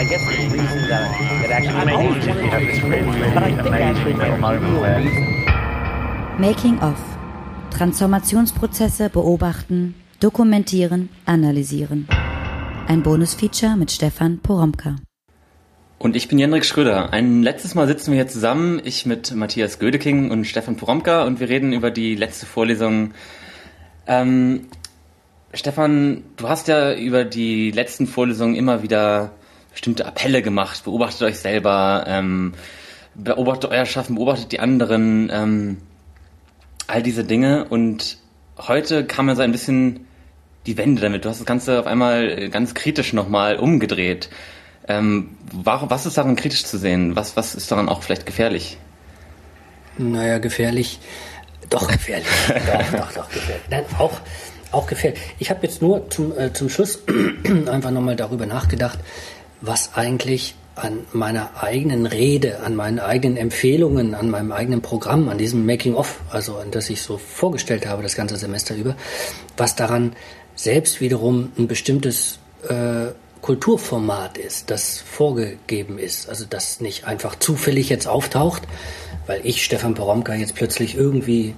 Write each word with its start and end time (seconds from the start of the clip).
I 0.00 0.04
guess 0.04 0.24
the 0.24 0.48
reason 0.48 0.88
that, 0.88 1.12
that 1.42 1.50
actually 1.50 1.92
wanted 1.92 2.22
to 2.22 2.56
explore, 2.56 3.02
but 3.34 3.42
I 3.42 3.52
think 3.52 3.74
actually 3.74 4.14
the 4.14 4.30
real 4.32 4.80
reason. 4.96 6.40
Making 6.40 6.78
of. 6.80 6.96
Transformationsprozesse 7.76 9.10
beobachten, 9.10 9.94
dokumentieren, 10.20 11.10
analysieren. 11.26 12.08
Ein 12.88 13.02
Bonusfeature 13.02 13.76
mit 13.76 13.90
Stefan 13.90 14.38
Poromka. 14.38 14.96
Und 15.98 16.16
ich 16.16 16.28
bin 16.28 16.38
Jendrik 16.38 16.64
Schröder. 16.64 17.12
Ein 17.12 17.42
letztes 17.42 17.74
Mal 17.74 17.86
sitzen 17.86 18.12
wir 18.12 18.16
hier 18.16 18.26
zusammen, 18.26 18.80
ich 18.82 19.04
mit 19.04 19.34
Matthias 19.34 19.78
Gödeking 19.78 20.30
und 20.30 20.46
Stefan 20.46 20.78
Poromka 20.78 21.24
und 21.24 21.40
wir 21.40 21.50
reden 21.50 21.74
über 21.74 21.90
die 21.90 22.14
letzte 22.14 22.46
Vorlesung. 22.46 23.12
Ähm, 24.06 24.68
Stefan, 25.52 26.24
du 26.38 26.48
hast 26.48 26.68
ja 26.68 26.94
über 26.94 27.26
die 27.26 27.70
letzten 27.70 28.06
Vorlesungen 28.06 28.54
immer 28.54 28.82
wieder 28.82 29.32
bestimmte 29.72 30.06
Appelle 30.06 30.42
gemacht. 30.42 30.84
Beobachtet 30.84 31.22
euch 31.22 31.38
selber, 31.38 32.04
ähm, 32.06 32.54
beobachtet 33.14 33.70
euer 33.70 33.86
Schaffen, 33.86 34.16
beobachtet 34.16 34.52
die 34.52 34.60
anderen, 34.60 35.30
ähm, 35.32 35.78
all 36.86 37.02
diese 37.02 37.24
Dinge. 37.24 37.66
Und 37.68 38.18
heute 38.58 39.04
kam 39.04 39.28
ja 39.28 39.36
so 39.36 39.42
ein 39.42 39.52
bisschen 39.52 40.06
die 40.66 40.76
Wende 40.76 41.02
damit. 41.02 41.24
Du 41.24 41.28
hast 41.28 41.38
das 41.38 41.46
Ganze 41.46 41.80
auf 41.80 41.86
einmal 41.86 42.48
ganz 42.50 42.74
kritisch 42.74 43.12
nochmal 43.12 43.56
umgedreht. 43.56 44.28
Ähm, 44.88 45.36
was 45.52 46.06
ist 46.06 46.18
daran 46.18 46.36
kritisch 46.36 46.64
zu 46.64 46.78
sehen? 46.78 47.16
Was, 47.16 47.36
was 47.36 47.54
ist 47.54 47.70
daran 47.70 47.88
auch 47.88 48.02
vielleicht 48.02 48.26
gefährlich? 48.26 48.78
Naja, 49.98 50.38
gefährlich. 50.38 50.98
Doch, 51.68 51.86
gefährlich. 51.86 52.26
doch, 52.48 52.98
doch, 52.98 53.12
doch, 53.12 53.28
gefährlich. 53.30 53.64
Nein, 53.70 53.84
auch, 53.98 54.20
auch 54.72 54.86
gefährlich. 54.86 55.20
Ich 55.38 55.50
habe 55.50 55.60
jetzt 55.62 55.82
nur 55.82 56.10
zum, 56.10 56.36
äh, 56.36 56.52
zum 56.52 56.68
Schluss 56.68 57.00
einfach 57.70 57.90
nochmal 57.90 58.16
darüber 58.16 58.46
nachgedacht, 58.46 58.98
was 59.60 59.94
eigentlich 59.94 60.54
an 60.76 61.06
meiner 61.12 61.62
eigenen 61.62 62.06
Rede, 62.06 62.60
an 62.60 62.74
meinen 62.74 63.00
eigenen 63.00 63.36
Empfehlungen, 63.36 64.14
an 64.14 64.30
meinem 64.30 64.52
eigenen 64.52 64.80
Programm, 64.80 65.28
an 65.28 65.36
diesem 65.36 65.66
Making-of, 65.66 66.20
also 66.30 66.56
an 66.56 66.70
das 66.70 66.88
ich 66.88 67.02
so 67.02 67.18
vorgestellt 67.18 67.86
habe 67.86 68.02
das 68.02 68.14
ganze 68.14 68.36
Semester 68.36 68.74
über, 68.74 68.96
was 69.56 69.76
daran 69.76 70.14
selbst 70.54 71.00
wiederum 71.00 71.52
ein 71.58 71.68
bestimmtes 71.68 72.38
äh, 72.68 73.12
Kulturformat 73.42 74.38
ist, 74.38 74.70
das 74.70 75.00
vorgegeben 75.00 75.98
ist. 75.98 76.28
Also 76.28 76.44
das 76.48 76.80
nicht 76.80 77.04
einfach 77.04 77.38
zufällig 77.38 77.88
jetzt 77.88 78.06
auftaucht, 78.06 78.62
weil 79.26 79.40
ich, 79.44 79.64
Stefan 79.64 79.94
Poromka, 79.94 80.34
jetzt 80.34 80.54
plötzlich 80.54 80.94
irgendwie 80.94 81.54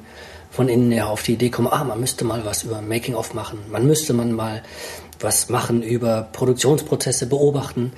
von 0.52 0.68
innen 0.68 0.92
her 0.92 1.08
auf 1.08 1.22
die 1.22 1.32
Idee 1.32 1.48
komme, 1.48 1.72
ah, 1.72 1.82
man 1.82 1.98
müsste 1.98 2.24
mal 2.24 2.44
was 2.44 2.62
über 2.62 2.82
Making-of 2.82 3.32
machen, 3.32 3.58
man 3.70 3.86
müsste 3.86 4.12
man 4.12 4.32
mal 4.32 4.62
was 5.18 5.48
machen 5.48 5.82
über 5.82 6.28
Produktionsprozesse 6.32 7.26
beobachten, 7.26 7.92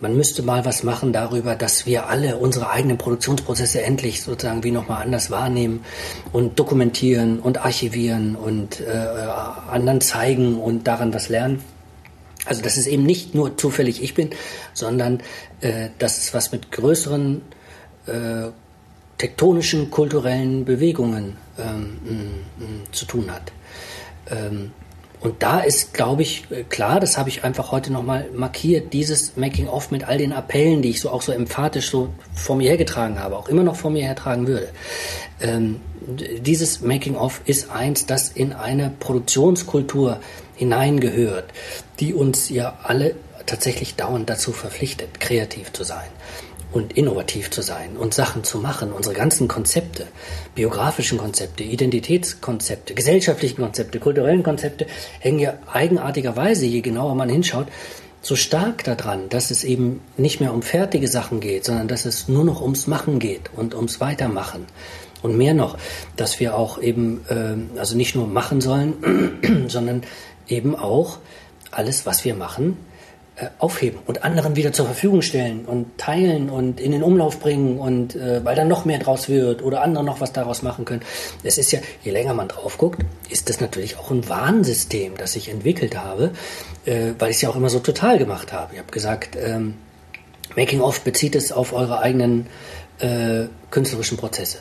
man 0.00 0.16
müsste 0.16 0.42
mal 0.42 0.64
was 0.64 0.82
machen 0.82 1.12
darüber, 1.12 1.54
dass 1.54 1.86
wir 1.86 2.08
alle 2.08 2.38
unsere 2.38 2.70
eigenen 2.70 2.98
Produktionsprozesse 2.98 3.82
endlich 3.82 4.22
sozusagen 4.22 4.64
wie 4.64 4.70
nochmal 4.72 5.02
anders 5.02 5.30
wahrnehmen 5.30 5.84
und 6.32 6.58
dokumentieren 6.58 7.38
und 7.38 7.64
archivieren 7.64 8.34
und 8.34 8.80
äh, 8.80 8.90
anderen 9.70 10.00
zeigen 10.00 10.58
und 10.58 10.88
daran 10.88 11.14
was 11.14 11.28
lernen. 11.28 11.62
Also 12.46 12.62
dass 12.62 12.76
es 12.76 12.86
eben 12.86 13.04
nicht 13.04 13.34
nur 13.34 13.56
zufällig 13.56 14.02
ich 14.02 14.14
bin, 14.14 14.30
sondern 14.72 15.20
äh, 15.60 15.90
dass 15.98 16.18
es 16.18 16.34
was 16.34 16.50
mit 16.50 16.72
größeren 16.72 17.42
äh, 18.06 18.48
tektonischen 19.18 19.90
kulturellen 19.90 20.64
Bewegungen 20.64 21.36
ähm, 21.60 21.98
m, 22.58 22.82
zu 22.92 23.04
tun 23.04 23.30
hat. 23.30 23.52
Ähm, 24.30 24.72
und 25.20 25.42
da 25.42 25.60
ist, 25.60 25.92
glaube 25.92 26.22
ich, 26.22 26.44
klar, 26.70 26.98
das 26.98 27.18
habe 27.18 27.28
ich 27.28 27.44
einfach 27.44 27.72
heute 27.72 27.92
nochmal 27.92 28.28
markiert, 28.34 28.94
dieses 28.94 29.36
Making-of 29.36 29.90
mit 29.90 30.08
all 30.08 30.16
den 30.16 30.32
Appellen, 30.32 30.80
die 30.80 30.88
ich 30.90 31.00
so 31.00 31.10
auch 31.10 31.20
so 31.20 31.30
emphatisch 31.32 31.90
so 31.90 32.08
vor 32.34 32.56
mir 32.56 32.70
hergetragen 32.70 33.20
habe, 33.20 33.36
auch 33.36 33.48
immer 33.48 33.62
noch 33.62 33.76
vor 33.76 33.90
mir 33.90 34.02
hertragen 34.02 34.46
würde. 34.46 34.68
Ähm, 35.42 35.80
dieses 36.00 36.80
Making-of 36.80 37.42
ist 37.44 37.70
eins, 37.70 38.06
das 38.06 38.30
in 38.30 38.54
eine 38.54 38.92
Produktionskultur 38.98 40.20
hineingehört, 40.56 41.52
die 42.00 42.14
uns 42.14 42.48
ja 42.48 42.78
alle 42.82 43.14
tatsächlich 43.44 43.96
dauernd 43.96 44.30
dazu 44.30 44.52
verpflichtet, 44.52 45.20
kreativ 45.20 45.70
zu 45.72 45.84
sein 45.84 46.08
und 46.72 46.96
innovativ 46.96 47.50
zu 47.50 47.62
sein 47.62 47.96
und 47.96 48.14
Sachen 48.14 48.44
zu 48.44 48.58
machen. 48.58 48.92
Unsere 48.92 49.14
ganzen 49.14 49.48
Konzepte, 49.48 50.06
biografischen 50.54 51.18
Konzepte, 51.18 51.64
Identitätskonzepte, 51.64 52.94
gesellschaftlichen 52.94 53.62
Konzepte, 53.62 53.98
kulturellen 53.98 54.42
Konzepte 54.42 54.86
hängen 55.18 55.38
ja 55.38 55.54
eigenartigerweise, 55.72 56.66
je 56.66 56.80
genauer 56.80 57.14
man 57.14 57.28
hinschaut, 57.28 57.66
so 58.22 58.36
stark 58.36 58.84
daran, 58.84 59.28
dass 59.30 59.50
es 59.50 59.64
eben 59.64 60.00
nicht 60.16 60.40
mehr 60.40 60.52
um 60.52 60.62
fertige 60.62 61.08
Sachen 61.08 61.40
geht, 61.40 61.64
sondern 61.64 61.88
dass 61.88 62.04
es 62.04 62.28
nur 62.28 62.44
noch 62.44 62.60
ums 62.60 62.86
Machen 62.86 63.18
geht 63.18 63.50
und 63.56 63.74
ums 63.74 64.00
Weitermachen. 64.00 64.66
Und 65.22 65.36
mehr 65.36 65.54
noch, 65.54 65.76
dass 66.16 66.40
wir 66.40 66.56
auch 66.56 66.80
eben, 66.80 67.24
äh, 67.28 67.78
also 67.78 67.96
nicht 67.96 68.14
nur 68.14 68.26
machen 68.26 68.60
sollen, 68.60 69.66
sondern 69.68 70.02
eben 70.48 70.74
auch 70.74 71.18
alles, 71.70 72.06
was 72.06 72.24
wir 72.24 72.34
machen, 72.34 72.76
aufheben 73.58 74.00
und 74.06 74.24
anderen 74.24 74.56
wieder 74.56 74.72
zur 74.72 74.86
Verfügung 74.86 75.22
stellen 75.22 75.64
und 75.64 75.98
teilen 75.98 76.50
und 76.50 76.80
in 76.80 76.92
den 76.92 77.02
Umlauf 77.02 77.40
bringen 77.40 77.78
und 77.78 78.16
äh, 78.16 78.44
weil 78.44 78.56
dann 78.56 78.68
noch 78.68 78.84
mehr 78.84 78.98
draus 78.98 79.28
wird 79.28 79.62
oder 79.62 79.82
andere 79.82 80.04
noch 80.04 80.20
was 80.20 80.32
daraus 80.32 80.62
machen 80.62 80.84
können. 80.84 81.02
Es 81.42 81.58
ist 81.58 81.72
ja, 81.72 81.80
je 82.02 82.12
länger 82.12 82.34
man 82.34 82.48
drauf 82.48 82.78
guckt, 82.78 83.02
ist 83.28 83.48
das 83.48 83.60
natürlich 83.60 83.98
auch 83.98 84.10
ein 84.10 84.28
Warnsystem, 84.28 85.16
das 85.16 85.36
ich 85.36 85.48
entwickelt 85.48 85.96
habe, 85.96 86.32
äh, 86.84 87.12
weil 87.18 87.30
ich 87.30 87.36
es 87.36 87.42
ja 87.42 87.50
auch 87.50 87.56
immer 87.56 87.70
so 87.70 87.80
total 87.80 88.18
gemacht 88.18 88.52
habe. 88.52 88.74
Ich 88.74 88.78
habe 88.78 88.90
gesagt, 88.90 89.36
ähm, 89.36 89.74
Making 90.56 90.80
of 90.80 91.02
bezieht 91.02 91.36
es 91.36 91.52
auf 91.52 91.72
eure 91.72 92.00
eigenen 92.00 92.46
äh, 93.00 93.48
künstlerischen 93.70 94.16
Prozesse. 94.16 94.58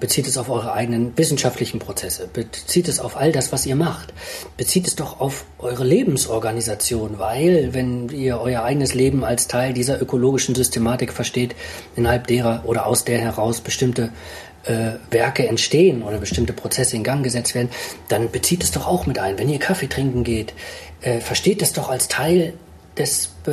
Bezieht 0.00 0.26
es 0.26 0.36
auf 0.36 0.48
eure 0.48 0.72
eigenen 0.72 1.16
wissenschaftlichen 1.16 1.78
Prozesse. 1.78 2.28
Bezieht 2.32 2.88
es 2.88 3.00
auf 3.00 3.16
all 3.16 3.32
das, 3.32 3.52
was 3.52 3.66
ihr 3.66 3.76
macht. 3.76 4.12
Bezieht 4.56 4.86
es 4.86 4.96
doch 4.96 5.20
auf 5.20 5.44
eure 5.58 5.84
Lebensorganisation, 5.84 7.18
weil 7.18 7.70
wenn 7.72 8.08
ihr 8.10 8.40
euer 8.40 8.62
eigenes 8.62 8.94
Leben 8.94 9.24
als 9.24 9.48
Teil 9.48 9.72
dieser 9.72 10.00
ökologischen 10.00 10.54
Systematik 10.54 11.12
versteht, 11.12 11.54
innerhalb 11.96 12.26
derer 12.26 12.62
oder 12.64 12.86
aus 12.86 13.04
der 13.04 13.18
heraus 13.18 13.60
bestimmte 13.60 14.10
äh, 14.64 14.92
Werke 15.10 15.48
entstehen 15.48 16.02
oder 16.02 16.18
bestimmte 16.18 16.52
Prozesse 16.52 16.96
in 16.96 17.04
Gang 17.04 17.24
gesetzt 17.24 17.54
werden, 17.54 17.70
dann 18.08 18.30
bezieht 18.30 18.62
es 18.62 18.70
doch 18.70 18.86
auch 18.86 19.06
mit 19.06 19.18
ein. 19.18 19.38
Wenn 19.38 19.48
ihr 19.48 19.58
Kaffee 19.58 19.88
trinken 19.88 20.24
geht, 20.24 20.52
äh, 21.00 21.20
versteht 21.20 21.62
es 21.62 21.72
doch 21.72 21.88
als 21.88 22.08
Teil 22.08 22.54
des 22.98 23.30
äh, 23.46 23.50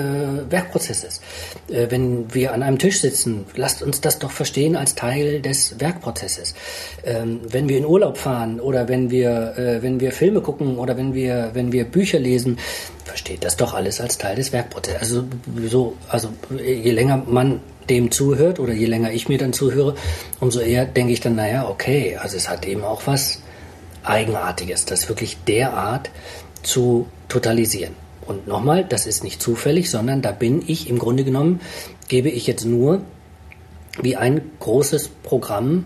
Werkprozesses. 0.50 1.22
Äh, 1.70 1.88
wenn 1.90 2.34
wir 2.34 2.54
an 2.54 2.64
einem 2.64 2.80
Tisch 2.80 3.02
sitzen, 3.02 3.46
lasst 3.56 3.82
uns 3.82 4.02
das 4.02 4.20
doch 4.20 4.32
verstehen 4.32 4.76
als 4.76 4.96
Teil 4.96 5.42
des 5.42 5.80
Werkprozesses. 5.80 6.56
Ähm, 7.04 7.42
wenn 7.48 7.70
wir 7.70 7.78
in 7.78 7.86
Urlaub 7.86 8.18
fahren 8.18 8.60
oder 8.60 8.88
wenn 8.88 9.12
wir, 9.12 9.58
äh, 9.58 9.82
wenn 9.82 10.00
wir 10.00 10.12
Filme 10.12 10.42
gucken 10.42 10.78
oder 10.78 10.98
wenn 10.98 11.14
wir, 11.14 11.52
wenn 11.54 11.72
wir 11.72 11.86
Bücher 11.86 12.20
lesen, 12.20 12.58
versteht 13.04 13.44
das 13.44 13.58
doch 13.58 13.74
alles 13.74 14.02
als 14.02 14.18
Teil 14.18 14.36
des 14.36 14.52
Werkprozesses. 14.52 15.02
Also, 15.02 15.24
so, 15.68 15.96
also 16.10 16.30
je 16.58 16.92
länger 16.92 17.24
man 17.28 17.62
dem 17.90 18.12
zuhört 18.12 18.60
oder 18.60 18.74
je 18.74 18.88
länger 18.88 19.12
ich 19.12 19.30
mir 19.30 19.38
dann 19.38 19.54
zuhöre, 19.54 19.96
umso 20.40 20.60
eher 20.60 20.86
denke 20.86 21.14
ich 21.14 21.20
dann, 21.20 21.36
naja, 21.36 21.70
okay, 21.70 22.18
also 22.18 22.36
es 22.36 22.50
hat 22.50 22.66
eben 22.66 22.84
auch 22.84 23.04
was 23.06 23.40
Eigenartiges, 24.04 24.86
das 24.86 25.10
wirklich 25.10 25.38
derart 25.48 26.10
zu 26.64 27.08
totalisieren. 27.28 28.05
Und 28.28 28.48
nochmal, 28.48 28.84
das 28.84 29.06
ist 29.06 29.24
nicht 29.24 29.42
zufällig, 29.42 29.90
sondern 29.90 30.22
da 30.22 30.32
bin 30.32 30.64
ich 30.66 30.90
im 30.90 31.00
Grunde 31.00 31.24
genommen, 31.24 31.62
gebe 32.08 32.30
ich 32.30 32.48
jetzt 32.48 32.66
nur 32.66 33.02
wie 34.02 34.16
ein 34.16 34.42
großes 34.60 35.10
Programm 35.24 35.86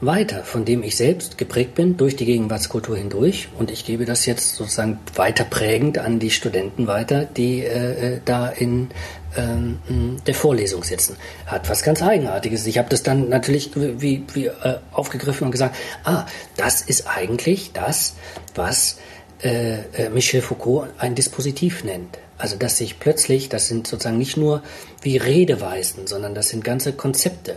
weiter, 0.00 0.44
von 0.44 0.64
dem 0.64 0.84
ich 0.84 0.96
selbst 0.96 1.38
geprägt 1.38 1.74
bin 1.74 1.96
durch 1.96 2.14
die 2.14 2.24
Gegenwartskultur 2.24 2.96
hindurch. 2.96 3.48
Und 3.58 3.70
ich 3.70 3.84
gebe 3.84 4.04
das 4.04 4.26
jetzt 4.26 4.54
sozusagen 4.54 5.00
weiter 5.16 5.44
prägend 5.44 5.98
an 5.98 6.20
die 6.20 6.30
Studenten 6.30 6.86
weiter, 6.86 7.24
die 7.24 7.60
äh, 7.60 8.14
äh 8.14 8.20
da 8.24 8.48
in 8.48 8.90
ähm, 9.36 9.78
der 10.26 10.34
Vorlesung 10.34 10.84
sitzen. 10.84 11.16
Hat 11.46 11.68
was 11.68 11.82
ganz 11.82 12.02
Eigenartiges. 12.02 12.66
Ich 12.66 12.78
habe 12.78 12.88
das 12.88 13.02
dann 13.02 13.28
natürlich 13.28 13.72
wie, 13.74 14.22
wie 14.32 14.46
äh, 14.46 14.78
aufgegriffen 14.92 15.46
und 15.46 15.50
gesagt, 15.50 15.76
ah, 16.04 16.26
das 16.56 16.80
ist 16.80 17.08
eigentlich 17.08 17.72
das, 17.72 18.14
was 18.54 18.98
äh, 19.42 19.78
äh, 19.92 20.10
Michel 20.10 20.42
Foucault 20.42 20.88
ein 20.98 21.14
Dispositiv 21.14 21.84
nennt. 21.84 22.18
Also 22.38 22.56
dass 22.56 22.78
sich 22.78 23.00
plötzlich, 23.00 23.48
das 23.48 23.68
sind 23.68 23.86
sozusagen 23.86 24.18
nicht 24.18 24.36
nur 24.36 24.62
wie 25.02 25.16
Redeweisen, 25.16 26.06
sondern 26.06 26.34
das 26.34 26.48
sind 26.50 26.64
ganze 26.64 26.92
Konzepte, 26.92 27.56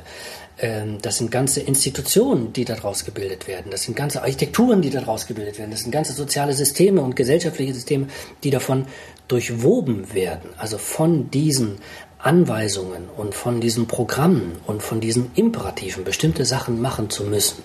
ähm, 0.60 0.98
das 1.02 1.18
sind 1.18 1.32
ganze 1.32 1.62
Institutionen, 1.62 2.54
die 2.54 2.66
daraus 2.66 3.06
gebildet 3.06 3.48
werden, 3.48 3.72
das 3.72 3.84
sind 3.84 3.96
ganze 3.96 4.22
Architekturen, 4.22 4.82
die 4.82 4.90
daraus 4.90 5.28
gebildet 5.28 5.60
werden, 5.60 5.72
das 5.72 5.82
sind 5.82 5.92
ganze 5.92 6.14
soziale 6.14 6.54
Systeme 6.54 7.02
und 7.02 7.16
gesellschaftliche 7.16 7.74
Systeme, 7.74 8.08
die 8.44 8.50
davon 8.50 8.86
durchwoben 9.28 10.14
werden, 10.14 10.50
also 10.58 10.78
von 10.78 11.32
diesen 11.32 11.78
Anweisungen 12.20 13.10
und 13.18 13.34
von 13.34 13.62
diesen 13.62 13.88
Programmen 13.88 14.58
und 14.68 14.84
von 14.84 15.00
diesen 15.00 15.32
Imperativen 15.36 16.04
bestimmte 16.04 16.46
Sachen 16.46 16.80
machen 16.82 17.10
zu 17.10 17.24
müssen. 17.24 17.64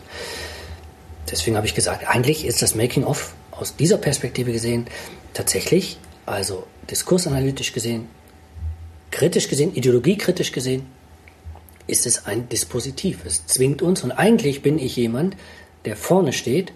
Deswegen 1.31 1.57
habe 1.57 1.67
ich 1.67 1.75
gesagt, 1.75 2.09
eigentlich 2.09 2.47
ist 2.47 2.63
das 2.63 2.75
Making-of 2.75 3.35
aus 3.58 3.76
dieser 3.76 3.99
Perspektive 3.99 4.53
gesehen 4.53 4.87
tatsächlich, 5.35 5.99
also 6.25 6.67
diskursanalytisch 6.91 7.73
gesehen, 7.73 8.08
kritisch 9.11 9.49
gesehen, 9.49 9.75
ideologiekritisch 9.75 10.53
gesehen, 10.53 10.87
ist 11.87 12.06
es 12.06 12.26
ein 12.26 12.49
Dispositiv. 12.49 13.25
Es 13.25 13.47
zwingt 13.47 13.82
uns 13.82 14.03
und 14.03 14.12
eigentlich 14.12 14.62
bin 14.62 14.79
ich 14.79 14.97
jemand, 14.97 15.37
der 15.85 15.97
vorne 15.97 16.32
steht 16.32 16.73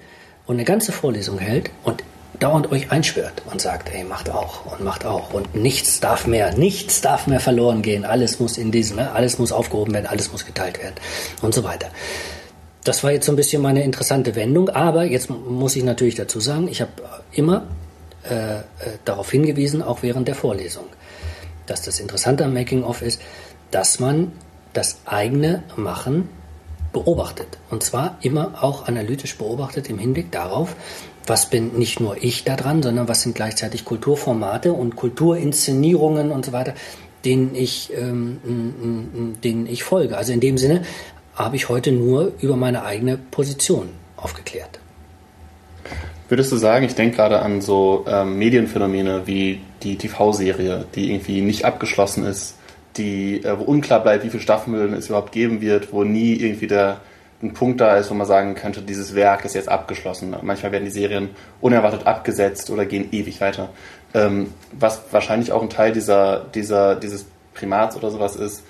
und 0.46 0.56
eine 0.56 0.64
ganze 0.64 0.92
Vorlesung 0.92 1.38
hält 1.38 1.70
und 1.84 2.04
dauernd 2.38 2.70
euch 2.70 2.90
einschwört 2.90 3.42
und 3.50 3.60
sagt, 3.60 3.92
ey, 3.92 4.04
macht 4.04 4.30
auch 4.30 4.66
und 4.72 4.82
macht 4.82 5.04
auch 5.04 5.34
und 5.34 5.54
nichts 5.54 6.00
darf 6.00 6.26
mehr, 6.26 6.54
nichts 6.56 7.00
darf 7.00 7.26
mehr 7.26 7.40
verloren 7.40 7.82
gehen, 7.82 8.04
alles 8.04 8.38
muss 8.38 8.56
in 8.56 8.70
diesem, 8.70 8.96
ne, 8.96 9.12
alles 9.12 9.38
muss 9.38 9.52
aufgehoben 9.52 9.92
werden, 9.92 10.06
alles 10.06 10.32
muss 10.32 10.46
geteilt 10.46 10.78
werden 10.78 10.94
und 11.42 11.54
so 11.54 11.64
weiter. 11.64 11.90
Das 12.84 13.04
war 13.04 13.12
jetzt 13.12 13.26
so 13.26 13.32
ein 13.32 13.36
bisschen 13.36 13.60
meine 13.60 13.84
interessante 13.84 14.34
Wendung, 14.34 14.70
aber 14.70 15.04
jetzt 15.04 15.28
muss 15.28 15.76
ich 15.76 15.84
natürlich 15.84 16.14
dazu 16.14 16.40
sagen, 16.40 16.66
ich 16.68 16.80
habe 16.80 16.92
immer 17.32 17.66
äh, 18.28 18.58
äh, 18.58 18.62
darauf 19.04 19.30
hingewiesen, 19.30 19.82
auch 19.82 20.02
während 20.02 20.28
der 20.28 20.34
Vorlesung, 20.34 20.84
dass 21.66 21.82
das 21.82 22.00
Interessante 22.00 22.44
am 22.44 22.54
Making-of 22.54 23.02
ist, 23.02 23.20
dass 23.70 24.00
man 24.00 24.32
das 24.72 24.98
eigene 25.04 25.62
Machen 25.76 26.28
beobachtet. 26.92 27.58
Und 27.70 27.82
zwar 27.82 28.18
immer 28.22 28.62
auch 28.62 28.88
analytisch 28.88 29.36
beobachtet 29.36 29.88
im 29.88 29.98
Hinblick 29.98 30.32
darauf, 30.32 30.74
was 31.26 31.48
bin 31.48 31.78
nicht 31.78 32.00
nur 32.00 32.22
ich 32.22 32.44
da 32.44 32.56
dran, 32.56 32.82
sondern 32.82 33.08
was 33.08 33.22
sind 33.22 33.34
gleichzeitig 33.34 33.84
Kulturformate 33.84 34.72
und 34.72 34.96
Kulturinszenierungen 34.96 36.32
und 36.32 36.46
so 36.46 36.52
weiter, 36.52 36.74
denen 37.24 37.54
ich, 37.54 37.92
ähm, 37.94 39.36
denen 39.44 39.66
ich 39.66 39.84
folge. 39.84 40.16
Also 40.16 40.32
in 40.32 40.40
dem 40.40 40.58
Sinne 40.58 40.82
habe 41.44 41.56
ich 41.56 41.68
heute 41.68 41.92
nur 41.92 42.32
über 42.40 42.56
meine 42.56 42.84
eigene 42.84 43.16
Position 43.16 43.88
aufgeklärt. 44.16 44.78
Würdest 46.28 46.52
du 46.52 46.56
sagen, 46.56 46.84
ich 46.84 46.94
denke 46.94 47.16
gerade 47.16 47.40
an 47.40 47.60
so 47.60 48.04
ähm, 48.08 48.38
Medienphänomene 48.38 49.26
wie 49.26 49.60
die 49.82 49.96
TV-Serie, 49.96 50.84
die 50.94 51.10
irgendwie 51.10 51.40
nicht 51.40 51.64
abgeschlossen 51.64 52.24
ist, 52.24 52.54
die, 52.96 53.42
äh, 53.42 53.58
wo 53.58 53.64
unklar 53.64 54.00
bleibt, 54.00 54.24
wie 54.24 54.30
viele 54.30 54.42
Staffeln 54.42 54.92
es 54.94 55.08
überhaupt 55.08 55.32
geben 55.32 55.60
wird, 55.60 55.92
wo 55.92 56.04
nie 56.04 56.34
irgendwie 56.34 56.68
der 56.68 57.00
ein 57.42 57.54
Punkt 57.54 57.80
da 57.80 57.96
ist, 57.96 58.10
wo 58.10 58.14
man 58.14 58.26
sagen 58.26 58.54
könnte, 58.54 58.82
dieses 58.82 59.14
Werk 59.14 59.44
ist 59.44 59.54
jetzt 59.54 59.68
abgeschlossen. 59.68 60.36
Manchmal 60.42 60.72
werden 60.72 60.84
die 60.84 60.90
Serien 60.90 61.30
unerwartet 61.60 62.06
abgesetzt 62.06 62.70
oder 62.70 62.84
gehen 62.84 63.08
ewig 63.12 63.40
weiter. 63.40 63.70
Ähm, 64.12 64.52
was 64.72 65.00
wahrscheinlich 65.10 65.50
auch 65.52 65.62
ein 65.62 65.70
Teil 65.70 65.92
dieser, 65.92 66.44
dieser, 66.54 66.96
dieses 66.96 67.24
Primats 67.54 67.96
oder 67.96 68.10
sowas 68.10 68.36
ist, 68.36 68.62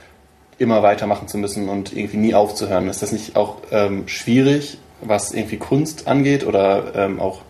immer 0.60 0.82
weitermachen 0.82 1.26
zu 1.26 1.38
müssen 1.38 1.68
und 1.68 1.96
irgendwie 1.96 2.18
nie 2.18 2.34
aufzuhören. 2.34 2.88
Ist 2.88 3.02
das 3.02 3.12
nicht 3.12 3.34
auch 3.34 3.56
ähm, 3.72 4.06
schwierig, 4.06 4.78
was 5.00 5.32
irgendwie 5.32 5.56
Kunst 5.56 6.06
angeht 6.06 6.46
oder 6.46 6.92
ähm, 6.94 7.18
auch 7.18 7.40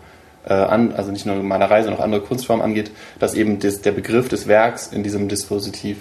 äh, 0.45 0.53
an, 0.53 0.93
also 0.93 1.11
nicht 1.11 1.25
nur 1.25 1.35
Malerei, 1.35 1.83
sondern 1.83 1.99
auch 1.99 2.03
andere 2.05 2.21
Kunstformen 2.21 2.63
angeht, 2.63 2.91
dass 3.19 3.33
eben 3.33 3.59
des, 3.59 3.81
der 3.81 3.91
Begriff 3.91 4.29
des 4.29 4.47
Werks 4.47 4.87
in 4.87 5.03
diesem 5.03 5.27
Dispositiv 5.27 5.97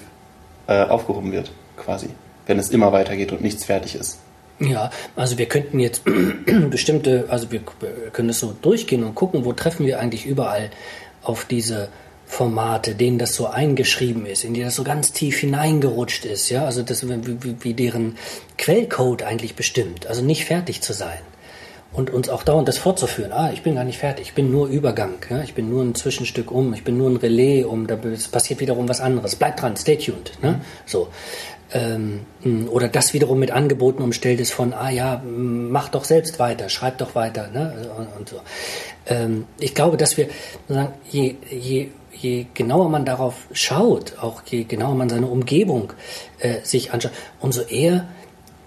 äh, 0.68 0.84
aufgehoben 0.84 1.32
wird, 1.32 1.50
quasi, 1.76 2.06
wenn 2.46 2.60
es 2.60 2.70
immer 2.70 2.92
weitergeht 2.92 3.32
und 3.32 3.42
nichts 3.42 3.64
fertig 3.64 3.96
ist. 3.96 4.20
Ja, 4.60 4.90
also 5.16 5.36
wir 5.36 5.46
könnten 5.46 5.80
jetzt 5.80 6.02
bestimmte, 6.70 7.26
also 7.28 7.50
wir 7.50 7.60
können 8.12 8.28
es 8.28 8.38
so 8.38 8.54
durchgehen 8.62 9.02
und 9.02 9.16
gucken, 9.16 9.44
wo 9.44 9.52
treffen 9.52 9.84
wir 9.84 9.98
eigentlich 9.98 10.26
überall 10.26 10.70
auf 11.22 11.44
diese 11.44 11.88
Formate, 12.30 12.94
denen 12.94 13.18
das 13.18 13.34
so 13.34 13.48
eingeschrieben 13.48 14.24
ist, 14.24 14.44
in 14.44 14.54
die 14.54 14.62
das 14.62 14.76
so 14.76 14.84
ganz 14.84 15.10
tief 15.10 15.40
hineingerutscht 15.40 16.24
ist, 16.24 16.48
ja, 16.48 16.64
also 16.64 16.82
das 16.82 17.06
wie, 17.08 17.56
wie 17.60 17.74
deren 17.74 18.16
Quellcode 18.56 19.24
eigentlich 19.24 19.56
bestimmt, 19.56 20.06
also 20.06 20.22
nicht 20.22 20.44
fertig 20.44 20.80
zu 20.80 20.92
sein 20.92 21.18
und 21.92 22.10
uns 22.10 22.28
auch 22.28 22.44
dauernd 22.44 22.68
das 22.68 22.78
fortzuführen. 22.78 23.32
Ah, 23.32 23.50
ich 23.52 23.62
bin 23.62 23.74
gar 23.74 23.82
nicht 23.82 23.98
fertig, 23.98 24.28
ich 24.28 24.34
bin 24.34 24.52
nur 24.52 24.68
Übergang, 24.68 25.14
ja? 25.28 25.42
ich 25.42 25.54
bin 25.54 25.68
nur 25.68 25.82
ein 25.82 25.96
Zwischenstück 25.96 26.52
um, 26.52 26.72
ich 26.72 26.84
bin 26.84 26.96
nur 26.96 27.10
ein 27.10 27.16
Relais 27.16 27.64
um, 27.64 27.88
da 27.88 27.98
passiert 28.30 28.60
wiederum 28.60 28.88
was 28.88 29.00
anderes. 29.00 29.34
Bleibt 29.34 29.60
dran, 29.60 29.76
stay 29.76 29.96
tuned. 29.96 30.32
Ne? 30.40 30.60
So. 30.86 31.08
Ähm, 31.72 32.20
oder 32.70 32.88
das 32.88 33.12
wiederum 33.12 33.40
mit 33.40 33.50
Angeboten 33.50 34.02
umstellt 34.02 34.38
ist 34.38 34.52
von, 34.52 34.72
ah 34.72 34.90
ja, 34.90 35.20
mach 35.24 35.88
doch 35.88 36.04
selbst 36.04 36.38
weiter, 36.38 36.68
schreib 36.68 36.98
doch 36.98 37.16
weiter. 37.16 37.48
Ne? 37.48 37.90
Und, 37.96 38.08
und 38.18 38.28
so. 38.28 38.40
Ähm, 39.06 39.46
ich 39.58 39.74
glaube, 39.74 39.96
dass 39.96 40.16
wir, 40.16 40.28
je, 41.10 41.34
je, 41.50 41.88
je 42.12 42.46
genauer 42.54 42.88
man 42.88 43.04
darauf 43.04 43.34
schaut, 43.52 44.18
auch 44.20 44.42
je 44.46 44.64
genauer 44.64 44.94
man 44.94 45.08
seine 45.08 45.26
Umgebung 45.26 45.92
äh, 46.38 46.56
sich 46.62 46.92
anschaut, 46.92 47.12
umso 47.40 47.62
eher 47.62 48.06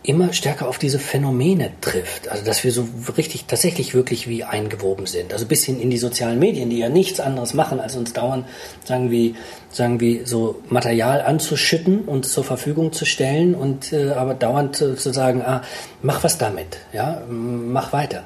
immer 0.04 0.34
stärker 0.34 0.68
auf 0.68 0.78
diese 0.78 1.00
Phänomene 1.00 1.72
trifft. 1.80 2.28
Also 2.28 2.44
dass 2.44 2.64
wir 2.64 2.72
so 2.72 2.86
richtig, 3.18 3.46
tatsächlich 3.46 3.94
wirklich 3.94 4.28
wie 4.28 4.44
eingewoben 4.44 5.06
sind. 5.06 5.32
Also 5.32 5.46
bis 5.46 5.64
hin 5.64 5.80
in 5.80 5.90
die 5.90 5.98
sozialen 5.98 6.40
Medien, 6.40 6.70
die 6.70 6.78
ja 6.78 6.90
nichts 6.90 7.20
anderes 7.20 7.54
machen, 7.54 7.80
als 7.80 7.96
uns 7.96 8.12
dauernd, 8.12 8.46
sagen 8.84 9.12
wir, 9.12 9.34
sagen 9.70 10.00
wir, 10.00 10.28
so 10.28 10.62
Material 10.68 11.22
anzuschütten 11.22 12.02
und 12.02 12.26
zur 12.26 12.44
Verfügung 12.44 12.92
zu 12.92 13.06
stellen 13.06 13.56
und 13.56 13.94
äh, 13.94 14.12
aber 14.12 14.34
dauernd 14.34 14.82
äh, 14.82 14.96
zu 14.96 15.14
sagen, 15.14 15.42
ah, 15.42 15.62
mach 16.02 16.24
was 16.24 16.38
damit, 16.38 16.78
ja, 16.92 17.22
mach 17.30 17.94
weiter 17.94 18.24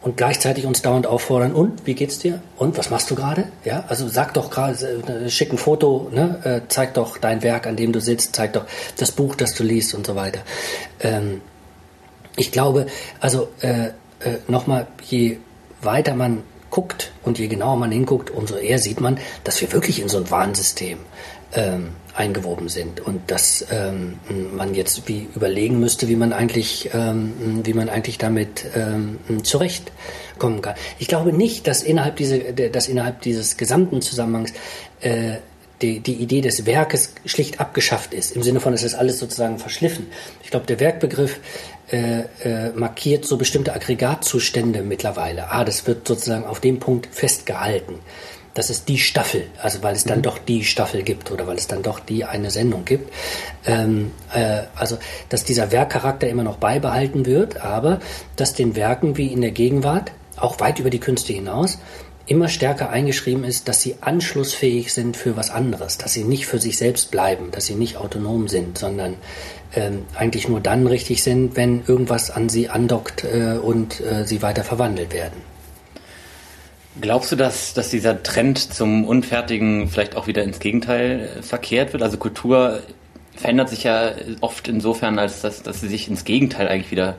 und 0.00 0.16
gleichzeitig 0.16 0.64
uns 0.66 0.82
dauernd 0.82 1.06
auffordern, 1.06 1.52
und 1.52 1.86
wie 1.86 1.94
geht's 1.94 2.18
dir? 2.18 2.40
Und 2.56 2.78
was 2.78 2.90
machst 2.90 3.10
du 3.10 3.14
gerade? 3.14 3.44
Ja, 3.64 3.84
also 3.88 4.08
sag 4.08 4.34
doch 4.34 4.50
gerade, 4.50 4.76
äh, 4.76 5.30
schick 5.30 5.52
ein 5.52 5.58
Foto, 5.58 6.08
ne? 6.12 6.40
Äh, 6.44 6.68
zeig 6.68 6.94
doch 6.94 7.18
dein 7.18 7.42
Werk, 7.42 7.66
an 7.66 7.76
dem 7.76 7.92
du 7.92 8.00
sitzt, 8.00 8.36
zeig 8.36 8.52
doch 8.52 8.64
das 8.96 9.12
Buch, 9.12 9.34
das 9.34 9.54
du 9.54 9.64
liest 9.64 9.94
und 9.94 10.06
so 10.06 10.14
weiter. 10.14 10.40
Ähm, 11.00 11.40
ich 12.36 12.52
glaube, 12.52 12.86
also 13.20 13.48
äh, 13.60 13.88
äh, 14.20 14.38
nochmal, 14.46 14.86
je 15.02 15.38
weiter 15.82 16.14
man 16.14 16.42
guckt 16.70 17.12
und 17.22 17.38
je 17.38 17.48
genauer 17.48 17.76
man 17.76 17.90
hinguckt, 17.90 18.30
umso 18.30 18.56
eher 18.56 18.78
sieht 18.78 19.00
man, 19.00 19.18
dass 19.44 19.60
wir 19.60 19.72
wirklich 19.72 20.00
in 20.00 20.08
so 20.08 20.18
ein 20.18 20.30
Warnsystem 20.30 20.98
ähm, 21.54 21.90
eingewoben 22.14 22.68
sind 22.68 23.00
und 23.00 23.30
dass 23.30 23.64
ähm, 23.70 24.18
man 24.54 24.74
jetzt 24.74 25.08
wie 25.08 25.28
überlegen 25.34 25.78
müsste, 25.80 26.08
wie 26.08 26.16
man 26.16 26.32
eigentlich, 26.32 26.90
ähm, 26.92 27.62
wie 27.64 27.72
man 27.72 27.88
eigentlich 27.88 28.18
damit 28.18 28.66
ähm, 28.74 29.18
zurechtkommen 29.44 30.60
kann. 30.60 30.74
Ich 30.98 31.08
glaube 31.08 31.32
nicht, 31.32 31.66
dass 31.66 31.82
innerhalb, 31.82 32.16
diese, 32.16 32.38
dass 32.52 32.88
innerhalb 32.88 33.22
dieses 33.22 33.56
gesamten 33.56 34.02
Zusammenhangs 34.02 34.52
äh, 35.00 35.36
die, 35.80 36.00
die 36.00 36.14
Idee 36.14 36.40
des 36.40 36.66
Werkes 36.66 37.14
schlicht 37.24 37.60
abgeschafft 37.60 38.12
ist, 38.12 38.34
im 38.34 38.42
Sinne 38.42 38.60
von, 38.60 38.72
es 38.72 38.82
ist 38.82 38.94
alles 38.94 39.18
sozusagen 39.18 39.58
verschliffen. 39.58 40.08
Ich 40.42 40.50
glaube, 40.50 40.66
der 40.66 40.80
Werkbegriff 40.80 41.38
äh, 41.90 42.20
äh, 42.42 42.70
markiert 42.74 43.24
so 43.24 43.36
bestimmte 43.36 43.72
Aggregatzustände 43.74 44.82
mittlerweile. 44.82 45.50
Ah, 45.50 45.64
das 45.64 45.86
wird 45.86 46.06
sozusagen 46.06 46.44
auf 46.44 46.60
dem 46.60 46.78
Punkt 46.78 47.08
festgehalten 47.10 48.00
das 48.58 48.70
ist 48.70 48.88
die 48.88 48.98
Staffel, 48.98 49.46
also 49.62 49.84
weil 49.84 49.94
es 49.94 50.02
dann 50.02 50.18
mhm. 50.18 50.22
doch 50.22 50.38
die 50.38 50.64
Staffel 50.64 51.04
gibt 51.04 51.30
oder 51.30 51.46
weil 51.46 51.56
es 51.56 51.68
dann 51.68 51.82
doch 51.82 52.00
die 52.00 52.24
eine 52.24 52.50
Sendung 52.50 52.84
gibt. 52.84 53.12
Ähm, 53.64 54.10
äh, 54.34 54.62
also, 54.74 54.98
dass 55.28 55.44
dieser 55.44 55.70
Werkcharakter 55.70 56.28
immer 56.28 56.42
noch 56.42 56.56
beibehalten 56.56 57.24
wird, 57.24 57.60
aber 57.60 58.00
dass 58.34 58.54
den 58.54 58.74
Werken 58.74 59.16
wie 59.16 59.32
in 59.32 59.42
der 59.42 59.52
Gegenwart, 59.52 60.10
auch 60.36 60.58
weit 60.58 60.80
über 60.80 60.90
die 60.90 60.98
Künste 60.98 61.32
hinaus, 61.32 61.78
immer 62.28 62.48
stärker 62.48 62.90
eingeschrieben 62.90 63.42
ist, 63.44 63.68
dass 63.68 63.80
sie 63.80 63.96
anschlussfähig 64.00 64.92
sind 64.92 65.16
für 65.16 65.36
was 65.36 65.50
anderes, 65.50 65.98
dass 65.98 66.12
sie 66.12 66.24
nicht 66.24 66.46
für 66.46 66.58
sich 66.58 66.76
selbst 66.76 67.10
bleiben, 67.10 67.50
dass 67.50 67.66
sie 67.66 67.74
nicht 67.74 67.96
autonom 67.96 68.48
sind, 68.48 68.78
sondern 68.78 69.16
ähm, 69.74 70.04
eigentlich 70.14 70.48
nur 70.48 70.60
dann 70.60 70.86
richtig 70.86 71.22
sind, 71.22 71.56
wenn 71.56 71.84
irgendwas 71.86 72.30
an 72.30 72.48
sie 72.48 72.68
andockt 72.68 73.24
äh, 73.24 73.58
und 73.58 74.00
äh, 74.00 74.24
sie 74.24 74.42
weiter 74.42 74.62
verwandelt 74.62 75.12
werden. 75.12 75.40
Glaubst 77.00 77.32
du, 77.32 77.36
dass, 77.36 77.74
dass 77.74 77.90
dieser 77.90 78.22
Trend 78.22 78.58
zum 78.58 79.04
Unfertigen 79.04 79.88
vielleicht 79.88 80.16
auch 80.16 80.26
wieder 80.26 80.42
ins 80.42 80.58
Gegenteil 80.58 81.30
äh, 81.38 81.42
verkehrt 81.42 81.92
wird? 81.92 82.02
Also 82.02 82.18
Kultur 82.18 82.82
verändert 83.36 83.70
sich 83.70 83.84
ja 83.84 84.12
oft 84.40 84.68
insofern, 84.68 85.18
als 85.18 85.40
dass, 85.40 85.62
dass 85.62 85.80
sie 85.80 85.88
sich 85.88 86.08
ins 86.08 86.24
Gegenteil 86.24 86.68
eigentlich 86.68 86.90
wieder 86.90 87.16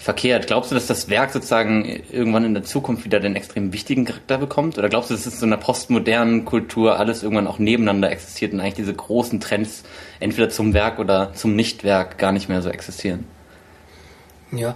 verkehrt. 0.00 0.46
Glaubst 0.46 0.70
du, 0.70 0.74
dass 0.74 0.86
das 0.86 1.10
Werk 1.10 1.30
sozusagen 1.30 1.84
irgendwann 2.10 2.44
in 2.44 2.54
der 2.54 2.64
Zukunft 2.64 3.04
wieder 3.04 3.20
den 3.20 3.36
extrem 3.36 3.72
wichtigen 3.72 4.06
Charakter 4.06 4.38
bekommt? 4.38 4.78
Oder 4.78 4.88
glaubst 4.88 5.10
du, 5.10 5.14
dass 5.14 5.26
es 5.26 5.38
so 5.38 5.46
einer 5.46 5.58
postmodernen 5.58 6.46
Kultur 6.46 6.98
alles 6.98 7.22
irgendwann 7.22 7.46
auch 7.46 7.58
nebeneinander 7.58 8.10
existiert 8.10 8.54
und 8.54 8.60
eigentlich 8.60 8.74
diese 8.74 8.94
großen 8.94 9.40
Trends 9.40 9.84
entweder 10.18 10.48
zum 10.48 10.72
Werk 10.72 10.98
oder 10.98 11.34
zum 11.34 11.54
Nichtwerk 11.54 12.16
gar 12.16 12.32
nicht 12.32 12.48
mehr 12.48 12.62
so 12.62 12.70
existieren? 12.70 13.26
Ja, 14.52 14.74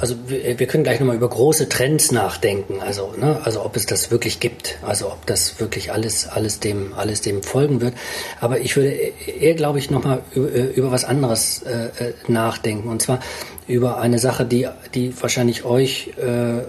also 0.00 0.16
wir, 0.28 0.58
wir 0.58 0.66
können 0.66 0.82
gleich 0.82 0.98
nochmal 0.98 1.16
über 1.16 1.28
große 1.28 1.68
Trends 1.68 2.10
nachdenken. 2.10 2.80
Also, 2.80 3.12
ne, 3.18 3.40
also 3.44 3.64
ob 3.64 3.76
es 3.76 3.84
das 3.84 4.10
wirklich 4.10 4.40
gibt, 4.40 4.78
also 4.82 5.08
ob 5.08 5.26
das 5.26 5.60
wirklich 5.60 5.92
alles, 5.92 6.26
alles 6.26 6.60
dem, 6.60 6.94
alles 6.94 7.20
dem 7.20 7.42
folgen 7.42 7.82
wird. 7.82 7.94
Aber 8.40 8.60
ich 8.60 8.76
würde 8.76 8.90
eher, 8.90 9.54
glaube 9.54 9.78
ich, 9.78 9.90
nochmal 9.90 10.22
über, 10.32 10.48
über 10.48 10.90
was 10.90 11.04
anderes 11.04 11.62
äh, 11.62 11.86
äh, 11.86 12.12
nachdenken. 12.28 12.88
Und 12.88 13.02
zwar 13.02 13.20
über 13.66 13.98
eine 13.98 14.18
Sache, 14.18 14.46
die, 14.46 14.66
die 14.94 15.12
wahrscheinlich 15.20 15.64
euch 15.64 16.12
äh, 16.18 16.58
äh, 16.58 16.62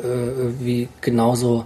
wie 0.59 0.89
genauso 0.99 1.65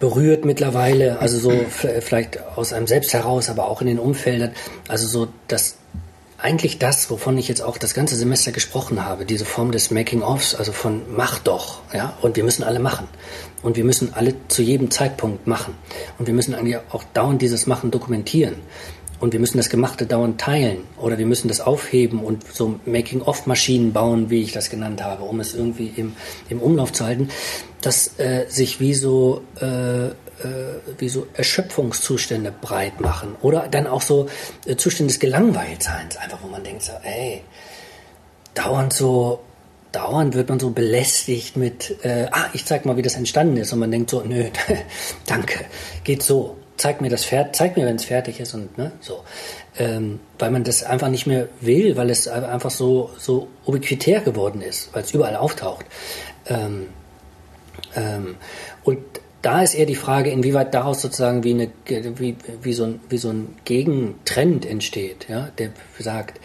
berührt 0.00 0.44
mittlerweile, 0.44 1.20
also 1.20 1.38
so 1.38 1.52
vielleicht 2.00 2.40
aus 2.56 2.72
einem 2.72 2.86
selbst 2.86 3.12
heraus, 3.12 3.50
aber 3.50 3.68
auch 3.68 3.82
in 3.82 3.88
den 3.88 3.98
Umfeldern, 3.98 4.52
also 4.88 5.06
so 5.06 5.28
das 5.48 5.76
eigentlich 6.42 6.78
das, 6.78 7.10
wovon 7.10 7.38
ich 7.38 7.48
jetzt 7.48 7.62
auch 7.62 7.78
das 7.78 7.94
ganze 7.94 8.16
Semester 8.16 8.52
gesprochen 8.52 9.04
habe, 9.04 9.24
diese 9.24 9.44
Form 9.44 9.72
des 9.72 9.90
Making-ofs, 9.90 10.54
also 10.54 10.72
von 10.72 11.02
mach 11.14 11.38
doch, 11.38 11.80
ja, 11.94 12.16
und 12.20 12.36
wir 12.36 12.44
müssen 12.44 12.64
alle 12.64 12.80
machen. 12.80 13.08
Und 13.62 13.76
wir 13.76 13.84
müssen 13.84 14.12
alle 14.12 14.34
zu 14.48 14.60
jedem 14.62 14.90
Zeitpunkt 14.90 15.46
machen. 15.46 15.74
Und 16.18 16.26
wir 16.26 16.34
müssen 16.34 16.54
eigentlich 16.54 16.78
auch 16.90 17.04
dauernd 17.14 17.40
dieses 17.42 17.66
Machen 17.66 17.92
dokumentieren. 17.92 18.56
und 19.22 19.32
wir 19.32 19.38
müssen 19.38 19.56
das 19.56 19.70
Gemachte 19.70 20.04
dauernd 20.04 20.40
teilen 20.40 20.78
oder 21.00 21.16
wir 21.16 21.26
müssen 21.26 21.46
das 21.46 21.60
aufheben 21.60 22.24
und 22.24 22.44
so 22.52 22.80
Making-of-Maschinen 22.86 23.92
bauen, 23.92 24.30
wie 24.30 24.42
ich 24.42 24.50
das 24.50 24.68
genannt 24.68 25.00
habe, 25.00 25.22
um 25.22 25.38
es 25.38 25.54
irgendwie 25.54 25.92
im, 25.94 26.14
im 26.48 26.58
Umlauf 26.58 26.92
zu 26.92 27.04
halten, 27.04 27.28
dass 27.82 28.18
äh, 28.18 28.46
sich 28.48 28.80
wie 28.80 28.94
so, 28.94 29.42
äh, 29.60 30.08
wie 30.98 31.08
so 31.08 31.26
Erschöpfungszustände 31.34 32.52
breit 32.52 33.00
machen 33.00 33.36
oder 33.42 33.68
dann 33.68 33.86
auch 33.86 34.02
so 34.02 34.28
äh, 34.66 34.76
Zustände 34.76 35.12
des 35.12 35.20
Gelangweiltseins, 35.20 36.16
einfach 36.16 36.38
wo 36.42 36.48
man 36.48 36.64
denkt 36.64 36.82
so, 36.82 36.92
ey, 37.02 37.42
dauernd 38.54 38.92
so 38.92 39.40
dauernd 39.92 40.34
wird 40.34 40.48
man 40.48 40.58
so 40.58 40.70
belästigt 40.70 41.56
mit, 41.56 42.04
äh, 42.04 42.26
ah, 42.30 42.46
ich 42.54 42.64
zeig 42.64 42.84
mal, 42.84 42.96
wie 42.96 43.02
das 43.02 43.14
entstanden 43.14 43.58
ist. 43.58 43.72
Und 43.72 43.78
man 43.78 43.90
denkt 43.90 44.10
so, 44.10 44.22
nö, 44.22 44.46
danke, 45.26 45.64
geht 46.02 46.22
so. 46.22 46.56
Zeig 46.78 47.00
mir 47.02 47.10
das 47.10 47.24
fertig, 47.24 47.54
zeig 47.54 47.76
mir, 47.76 47.86
wenn 47.86 47.96
es 47.96 48.06
fertig 48.06 48.40
ist 48.40 48.54
und 48.54 48.76
ne, 48.76 48.92
so. 49.00 49.22
Ähm, 49.78 50.20
weil 50.38 50.50
man 50.50 50.64
das 50.64 50.82
einfach 50.82 51.08
nicht 51.08 51.26
mehr 51.26 51.48
will, 51.60 51.96
weil 51.96 52.10
es 52.10 52.26
einfach 52.26 52.70
so, 52.70 53.10
so 53.18 53.46
ubiquitär 53.66 54.20
geworden 54.20 54.62
ist, 54.62 54.88
weil 54.92 55.04
es 55.04 55.12
überall 55.12 55.36
auftaucht. 55.36 55.84
Ähm, 56.46 56.88
ähm, 57.94 58.36
und 58.84 58.98
da 59.42 59.62
ist 59.62 59.74
eher 59.74 59.86
die 59.86 59.96
Frage, 59.96 60.30
inwieweit 60.30 60.72
daraus 60.72 61.02
sozusagen 61.02 61.44
wie, 61.44 61.52
eine, 61.52 61.70
wie, 62.16 62.36
wie, 62.62 62.72
so, 62.72 62.84
ein, 62.84 63.00
wie 63.08 63.18
so 63.18 63.30
ein 63.30 63.56
Gegentrend 63.64 64.64
entsteht, 64.64 65.26
ja, 65.28 65.48
der 65.58 65.70
sagt, 65.98 66.40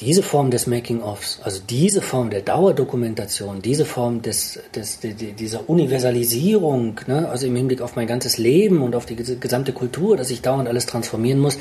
diese 0.00 0.24
Form 0.24 0.50
des 0.50 0.66
Making-ofs, 0.66 1.38
also 1.44 1.60
diese 1.68 2.02
Form 2.02 2.30
der 2.30 2.40
Dauerdokumentation, 2.40 3.62
diese 3.62 3.84
Form 3.84 4.20
des, 4.20 4.58
des, 4.74 4.98
dieser 5.00 5.70
Universalisierung, 5.70 7.00
ne, 7.06 7.28
also 7.28 7.46
im 7.46 7.54
Hinblick 7.54 7.80
auf 7.80 7.94
mein 7.94 8.08
ganzes 8.08 8.36
Leben 8.36 8.82
und 8.82 8.96
auf 8.96 9.06
die 9.06 9.14
gesamte 9.14 9.72
Kultur, 9.72 10.16
dass 10.16 10.30
ich 10.30 10.42
dauernd 10.42 10.68
alles 10.68 10.86
transformieren 10.86 11.38
muss, 11.38 11.56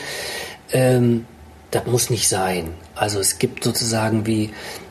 ähm, 0.72 1.26
das 1.70 1.86
muss 1.86 2.10
nicht 2.10 2.28
sein. 2.28 2.72
Also 2.96 3.20
es 3.20 3.38
gibt 3.38 3.64
sozusagen 3.64 4.26
wie, 4.26 4.50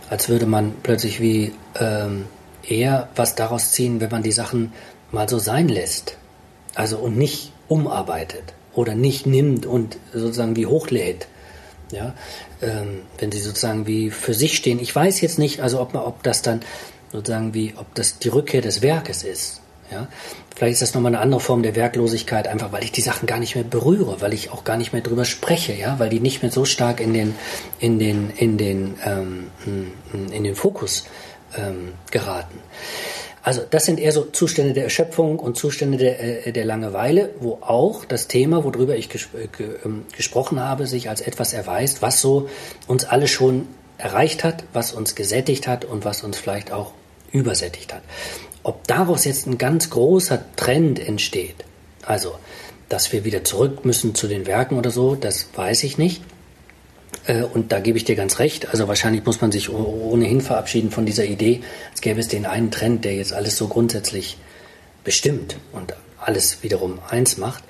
als 0.09 0.29
würde 0.29 0.47
man 0.47 0.73
plötzlich 0.85 1.21
wie 1.21 1.53
ähm, 1.79 2.27
eher 2.63 3.09
was 3.17 3.35
daraus 3.35 3.73
ziehen, 3.73 4.01
wenn 4.01 4.11
man 4.11 4.23
die 4.23 4.33
Sachen 4.33 4.73
mal 5.13 5.29
so 5.29 5.39
sein 5.39 5.69
lässt. 5.69 6.17
Also 6.75 6.99
und 6.99 7.17
nicht 7.17 7.53
umarbeitet 7.69 8.55
oder 8.75 8.95
nicht 8.95 9.27
nimmt 9.27 9.67
und 9.67 9.99
sozusagen 10.13 10.57
wie 10.57 10.67
hochlädt. 10.67 11.27
Ja, 11.93 12.15
ähm, 12.63 13.03
wenn 13.19 13.33
sie 13.33 13.41
sozusagen 13.41 13.87
wie 13.89 14.11
für 14.11 14.33
sich 14.33 14.57
stehen. 14.57 14.79
Ich 14.79 14.95
weiß 14.95 15.21
jetzt 15.23 15.41
nicht, 15.41 15.61
also 15.61 15.81
ob, 15.81 15.95
ob 15.97 16.23
das 16.23 16.43
dann 16.43 16.61
sozusagen 17.13 17.53
wie, 17.53 17.75
ob 17.77 17.93
das 17.97 18.21
die 18.21 18.29
Rückkehr 18.29 18.61
des 18.61 18.81
Werkes 18.81 19.25
ist. 19.25 19.61
Ja, 19.91 20.07
vielleicht 20.55 20.75
ist 20.75 20.83
das 20.83 20.95
nochmal 20.95 21.13
eine 21.15 21.21
andere 21.21 21.41
Form 21.41 21.65
der 21.65 21.75
Werklosigkeit, 21.75 22.47
einfach 22.47 22.71
weil 22.71 22.85
ich 22.85 22.93
die 22.93 23.01
Sachen 23.01 23.27
gar 23.27 23.41
nicht 23.41 23.57
mehr 23.57 23.65
berühre, 23.65 24.21
weil 24.21 24.33
ich 24.33 24.53
auch 24.53 24.63
gar 24.63 24.77
nicht 24.77 24.93
mehr 24.93 25.03
drüber 25.03 25.25
spreche, 25.25 25.73
ja, 25.73 25.99
weil 25.99 26.11
die 26.11 26.21
nicht 26.21 26.43
mehr 26.43 26.53
so 26.53 26.65
stark 26.65 27.01
in 27.01 27.13
den, 27.13 27.35
in 27.81 27.99
den, 27.99 28.31
in 28.37 28.57
den, 28.57 28.95
ähm, 29.05 29.51
in 30.31 30.45
den 30.45 30.55
Fokus 30.55 31.07
ähm, 31.57 31.95
geraten. 32.13 32.61
Also 33.43 33.63
das 33.69 33.87
sind 33.87 33.99
eher 33.99 34.13
so 34.13 34.25
Zustände 34.25 34.75
der 34.75 34.85
Erschöpfung 34.85 35.39
und 35.39 35.57
Zustände 35.57 35.97
der, 35.97 36.47
äh, 36.47 36.53
der 36.53 36.65
Langeweile, 36.65 37.31
wo 37.41 37.59
auch 37.61 38.05
das 38.05 38.29
Thema, 38.29 38.65
worüber 38.65 38.97
ich 38.97 39.09
ges 39.09 39.29
äh, 39.35 39.49
ähm, 39.85 40.05
gesprochen 40.15 40.61
habe, 40.61 40.87
sich 40.87 41.09
als 41.09 41.21
etwas 41.21 41.53
erweist, 41.53 42.03
was 42.03 42.21
so 42.21 42.49
uns 42.87 43.05
alle 43.05 43.29
schon 43.29 43.67
erreicht 43.97 44.45
hat, 44.45 44.65
was 44.73 44.93
uns 44.93 45.15
gesättigt 45.15 45.67
hat 45.67 45.85
und 45.85 46.05
was 46.05 46.23
uns 46.23 46.39
vielleicht 46.39 46.73
auch 46.73 46.93
übersättigt 47.33 47.95
hat. 47.95 48.03
Ob 48.63 48.87
daraus 48.87 49.25
jetzt 49.25 49.47
ein 49.47 49.57
ganz 49.57 49.89
großer 49.91 50.45
Trend 50.57 50.99
entsteht, 50.99 51.65
also 52.05 52.35
dass 52.91 53.13
wir 53.13 53.25
wieder 53.25 53.45
zurück 53.45 53.85
müssen 53.85 54.15
zu 54.15 54.27
den 54.27 54.47
Werken 54.47 54.77
oder 54.77 54.91
so, 54.91 55.15
das 55.15 55.49
weiß 55.55 55.85
ich 55.85 55.97
nicht. 55.97 56.23
Äh, 57.27 57.43
und 57.43 57.73
da 57.73 57.81
gebe 57.81 57.99
ich 57.99 58.05
dir 58.05 58.17
ganz 58.17 58.39
recht. 58.39 58.69
Also 58.71 58.89
wahrscheinlich 58.89 59.25
muss 59.25 59.41
man 59.41 59.53
sich 59.53 59.71
ohnehin 59.71 60.41
verabschieden 60.41 60.91
von 60.91 61.07
dieser 61.07 61.25
Idee, 61.25 61.61
als 61.91 62.01
gäbe 62.01 62.21
es 62.21 62.29
den 62.29 62.47
einen 62.47 62.71
Trend, 62.71 63.05
der 63.05 63.15
jetzt 63.15 63.33
alles 63.33 63.57
so 63.57 63.69
grundsätzlich 63.69 64.37
bestimmt 65.05 65.57
und 65.73 65.95
alles 66.19 66.63
wiederum 66.63 66.99
eins 67.09 67.39
macht, 67.39 67.65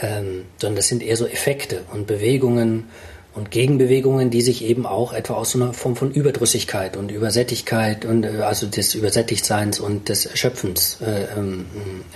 ähm, 0.00 0.44
sondern 0.58 0.76
das 0.76 0.88
sind 0.88 1.02
eher 1.02 1.16
so 1.16 1.26
Effekte 1.26 1.82
und 1.92 2.06
Bewegungen 2.06 2.88
und 3.34 3.50
Gegenbewegungen, 3.50 4.30
die 4.30 4.42
sich 4.42 4.64
eben 4.64 4.86
auch 4.86 5.12
etwa 5.12 5.34
aus 5.34 5.52
so 5.52 5.58
einer 5.60 5.72
Form 5.72 5.96
von 5.96 6.12
Überdrüssigkeit 6.12 6.96
und 6.96 7.10
Übersättigkeit 7.10 8.04
und 8.04 8.24
äh, 8.24 8.42
also 8.42 8.66
des 8.66 8.94
Übersättigtseins 8.94 9.80
und 9.80 10.08
des 10.08 10.26
Erschöpfens 10.26 10.98
äh, 11.00 11.26
ähm, 11.36 11.66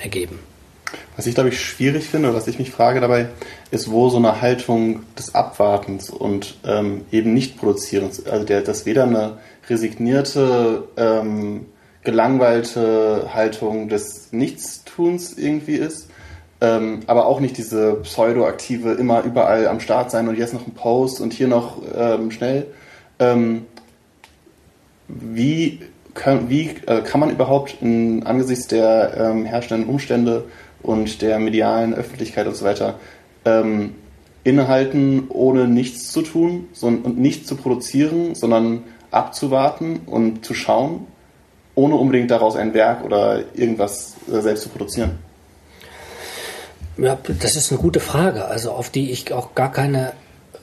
ergeben. 0.00 0.38
Was 1.18 1.26
ich, 1.26 1.34
glaube 1.34 1.48
ich, 1.48 1.60
schwierig 1.60 2.08
finde, 2.08 2.32
was 2.32 2.46
ich 2.46 2.60
mich 2.60 2.70
frage 2.70 3.00
dabei, 3.00 3.26
ist, 3.72 3.90
wo 3.90 4.08
so 4.08 4.18
eine 4.18 4.40
Haltung 4.40 5.00
des 5.18 5.34
Abwartens 5.34 6.10
und 6.10 6.58
ähm, 6.64 7.06
eben 7.10 7.34
nicht 7.34 7.58
Produzierens, 7.58 8.25
also 8.25 8.46
der, 8.46 8.60
dass 8.60 8.87
weder 8.87 9.02
eine 9.02 9.38
resignierte, 9.68 10.84
ähm, 10.96 11.66
gelangweilte 12.04 13.30
Haltung 13.34 13.88
des 13.88 14.32
Nichtstuns 14.32 15.37
irgendwie 15.37 15.75
ist, 15.75 16.08
ähm, 16.60 17.00
aber 17.08 17.26
auch 17.26 17.40
nicht 17.40 17.58
diese 17.58 17.94
pseudoaktive, 17.94 18.92
immer 18.92 19.25
überall 19.25 19.66
am 19.66 19.80
Start 19.80 20.12
sein 20.12 20.28
und 20.28 20.38
jetzt 20.38 20.54
noch 20.54 20.68
ein 20.68 20.75
Post 20.75 21.20
und 21.20 21.32
hier 21.32 21.48
noch 21.48 21.82
ähm, 21.96 22.30
schnell. 22.30 22.66
Ähm, 23.18 23.66
wie 25.08 25.80
kann, 26.14 26.48
wie 26.48 26.76
äh, 26.87 27.00
kann 27.02 27.18
man 27.18 27.30
überhaupt 27.30 27.78
in, 27.80 28.25
angesichts 28.25 28.68
der 28.68 29.14
ähm, 29.16 29.44
herrschenden 29.44 29.88
Umstände 29.88 30.44
und 30.82 31.23
der 31.23 31.38
medialen 31.38 31.94
Öffentlichkeit 31.94 32.47
und 32.47 32.56
so 32.56 32.64
weiter 32.64 32.99
ähm, 33.44 33.94
innehalten, 34.44 35.26
ohne 35.28 35.68
nichts 35.68 36.11
zu 36.12 36.23
tun 36.23 36.68
und 36.80 37.18
nicht 37.18 37.47
zu 37.47 37.56
produzieren, 37.56 38.35
sondern 38.35 38.85
abzuwarten 39.11 40.00
und 40.06 40.44
zu 40.44 40.54
schauen, 40.54 41.06
ohne 41.75 41.94
unbedingt 41.94 42.30
daraus 42.30 42.56
ein 42.56 42.75
Werk 42.75 43.04
oder 43.04 43.44
irgendwas 43.54 44.14
äh, 44.30 44.40
selbst 44.40 44.64
zu 44.64 44.68
produzieren? 44.68 45.18
Ja, 46.97 47.16
das 47.40 47.54
ist 47.54 47.70
eine 47.70 47.80
gute 47.80 48.00
Frage, 48.00 48.47
also 48.47 48.73
auf 48.73 48.90
die 48.90 49.11
ich 49.12 49.32
auch 49.32 49.54
gar 49.54 49.70
keine 49.70 50.12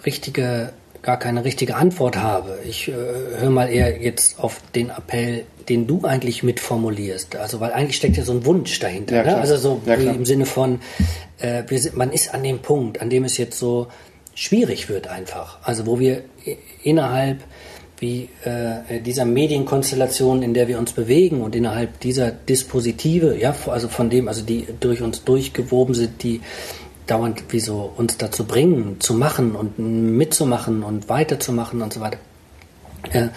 richtige 0.05 0.74
gar 1.05 1.19
keine 1.19 1.45
richtige 1.45 1.75
Antwort 1.75 2.17
habe. 2.17 2.57
Ich 2.67 2.88
äh, 2.88 2.93
höre 3.38 3.51
mal 3.51 3.69
eher 3.69 4.01
jetzt 4.01 4.39
auf 4.39 4.59
den 4.74 4.89
Appell, 4.89 5.45
den 5.69 5.85
du 5.85 6.03
eigentlich 6.03 6.41
mitformulierst. 6.41 7.35
Also, 7.35 7.59
weil 7.59 7.74
eigentlich 7.74 7.97
steckt 7.97 8.17
ja 8.17 8.24
so 8.24 8.31
ein 8.31 8.43
Wunsch 8.43 8.79
dahinter. 8.79 9.17
Ja, 9.17 9.24
ne? 9.24 9.38
Also 9.38 9.55
so 9.57 9.81
ja, 9.85 9.93
im 9.93 10.25
Sinne 10.25 10.47
von, 10.47 10.79
äh, 11.38 11.63
sind, 11.77 11.95
man 11.95 12.12
ist 12.12 12.33
an 12.33 12.41
dem 12.41 12.59
Punkt, 12.59 13.01
an 13.01 13.12
dem 13.12 13.24
es 13.24 13.38
jetzt 13.38 13.59
so 13.59 13.85
schwierig 14.33 14.89
wird 14.89 15.07
einfach. 15.07 15.59
Also 15.62 15.85
wo 15.85 16.00
wir 16.00 16.24
innerhalb 16.83 17.38
wie 18.00 18.27
äh, 18.43 19.00
dieser 19.00 19.25
Medienkonstellation, 19.25 20.41
in 20.41 20.53
der 20.53 20.67
wir 20.67 20.79
uns 20.79 20.91
bewegen 20.91 21.41
und 21.41 21.55
innerhalb 21.55 22.00
dieser 22.00 22.31
Dispositive, 22.31 23.38
ja, 23.39 23.55
also 23.67 23.88
von 23.88 24.09
dem, 24.09 24.27
also 24.27 24.41
die 24.41 24.67
durch 24.79 25.01
uns 25.01 25.24
durchgewoben 25.24 25.93
sind, 25.93 26.21
die 26.24 26.41
dauernd 27.07 27.43
wie 27.50 27.59
so 27.59 27.93
uns 27.95 28.17
dazu 28.17 28.45
bringen, 28.45 29.00
zu 29.00 29.13
machen 29.13 29.55
und 29.55 29.79
mitzumachen 29.79 30.83
und 30.83 31.09
weiterzumachen 31.09 31.81
und 31.81 31.93
so 31.93 32.01
weiter. 32.01 32.17
Äh, 33.12 33.27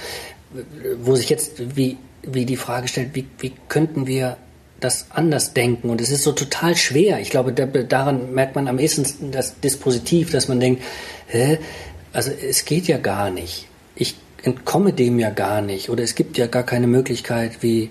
wo 1.00 1.14
sich 1.14 1.28
jetzt 1.28 1.76
wie, 1.76 1.98
wie 2.22 2.46
die 2.46 2.56
Frage 2.56 2.88
stellt, 2.88 3.14
wie, 3.14 3.26
wie 3.38 3.52
könnten 3.68 4.06
wir 4.06 4.36
das 4.80 5.06
anders 5.10 5.54
denken? 5.54 5.90
Und 5.90 6.00
es 6.00 6.10
ist 6.10 6.22
so 6.22 6.32
total 6.32 6.76
schwer. 6.76 7.20
Ich 7.20 7.30
glaube, 7.30 7.52
da, 7.52 7.66
daran 7.66 8.32
merkt 8.32 8.54
man 8.54 8.68
am 8.68 8.78
ehesten 8.78 9.30
das 9.30 9.60
Dispositiv, 9.60 10.30
dass 10.30 10.48
man 10.48 10.60
denkt, 10.60 10.82
hä? 11.26 11.58
also 12.12 12.30
es 12.30 12.64
geht 12.64 12.88
ja 12.88 12.98
gar 12.98 13.30
nicht. 13.30 13.66
Ich 13.94 14.16
entkomme 14.42 14.92
dem 14.92 15.18
ja 15.18 15.30
gar 15.30 15.60
nicht. 15.60 15.90
Oder 15.90 16.04
es 16.04 16.14
gibt 16.14 16.38
ja 16.38 16.46
gar 16.46 16.62
keine 16.62 16.86
Möglichkeit, 16.86 17.62
wie 17.62 17.90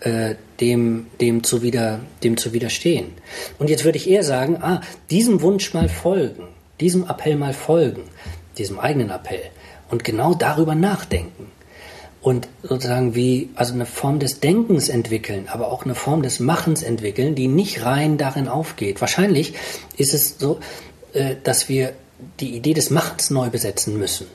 äh, 0.00 0.34
dem, 0.60 1.06
dem, 1.20 1.42
zu 1.42 1.62
wieder, 1.62 2.00
dem 2.22 2.36
zu 2.36 2.52
widerstehen. 2.52 3.12
Und 3.58 3.70
jetzt 3.70 3.84
würde 3.84 3.98
ich 3.98 4.08
eher 4.08 4.22
sagen, 4.22 4.58
ah, 4.60 4.80
diesem 5.10 5.40
Wunsch 5.40 5.74
mal 5.74 5.88
folgen, 5.88 6.48
diesem 6.80 7.08
Appell 7.08 7.36
mal 7.36 7.54
folgen, 7.54 8.02
diesem 8.58 8.78
eigenen 8.78 9.10
Appell 9.10 9.50
und 9.90 10.04
genau 10.04 10.34
darüber 10.34 10.74
nachdenken 10.74 11.50
und 12.24 12.48
sozusagen 12.62 13.14
wie, 13.14 13.50
also 13.54 13.74
eine 13.74 13.84
Form 13.84 14.18
des 14.18 14.40
Denkens 14.40 14.88
entwickeln, 14.88 15.46
aber 15.48 15.70
auch 15.70 15.84
eine 15.84 15.94
Form 15.94 16.22
des 16.22 16.40
Machens 16.40 16.82
entwickeln, 16.82 17.34
die 17.34 17.48
nicht 17.48 17.84
rein 17.84 18.16
darin 18.16 18.48
aufgeht. 18.48 19.02
Wahrscheinlich 19.02 19.54
ist 19.98 20.14
es 20.14 20.38
so, 20.38 20.58
äh, 21.12 21.36
dass 21.44 21.68
wir 21.68 21.92
die 22.40 22.56
Idee 22.56 22.72
des 22.72 22.88
Machens 22.88 23.28
neu 23.30 23.50
besetzen 23.50 23.98
müssen. 23.98 24.26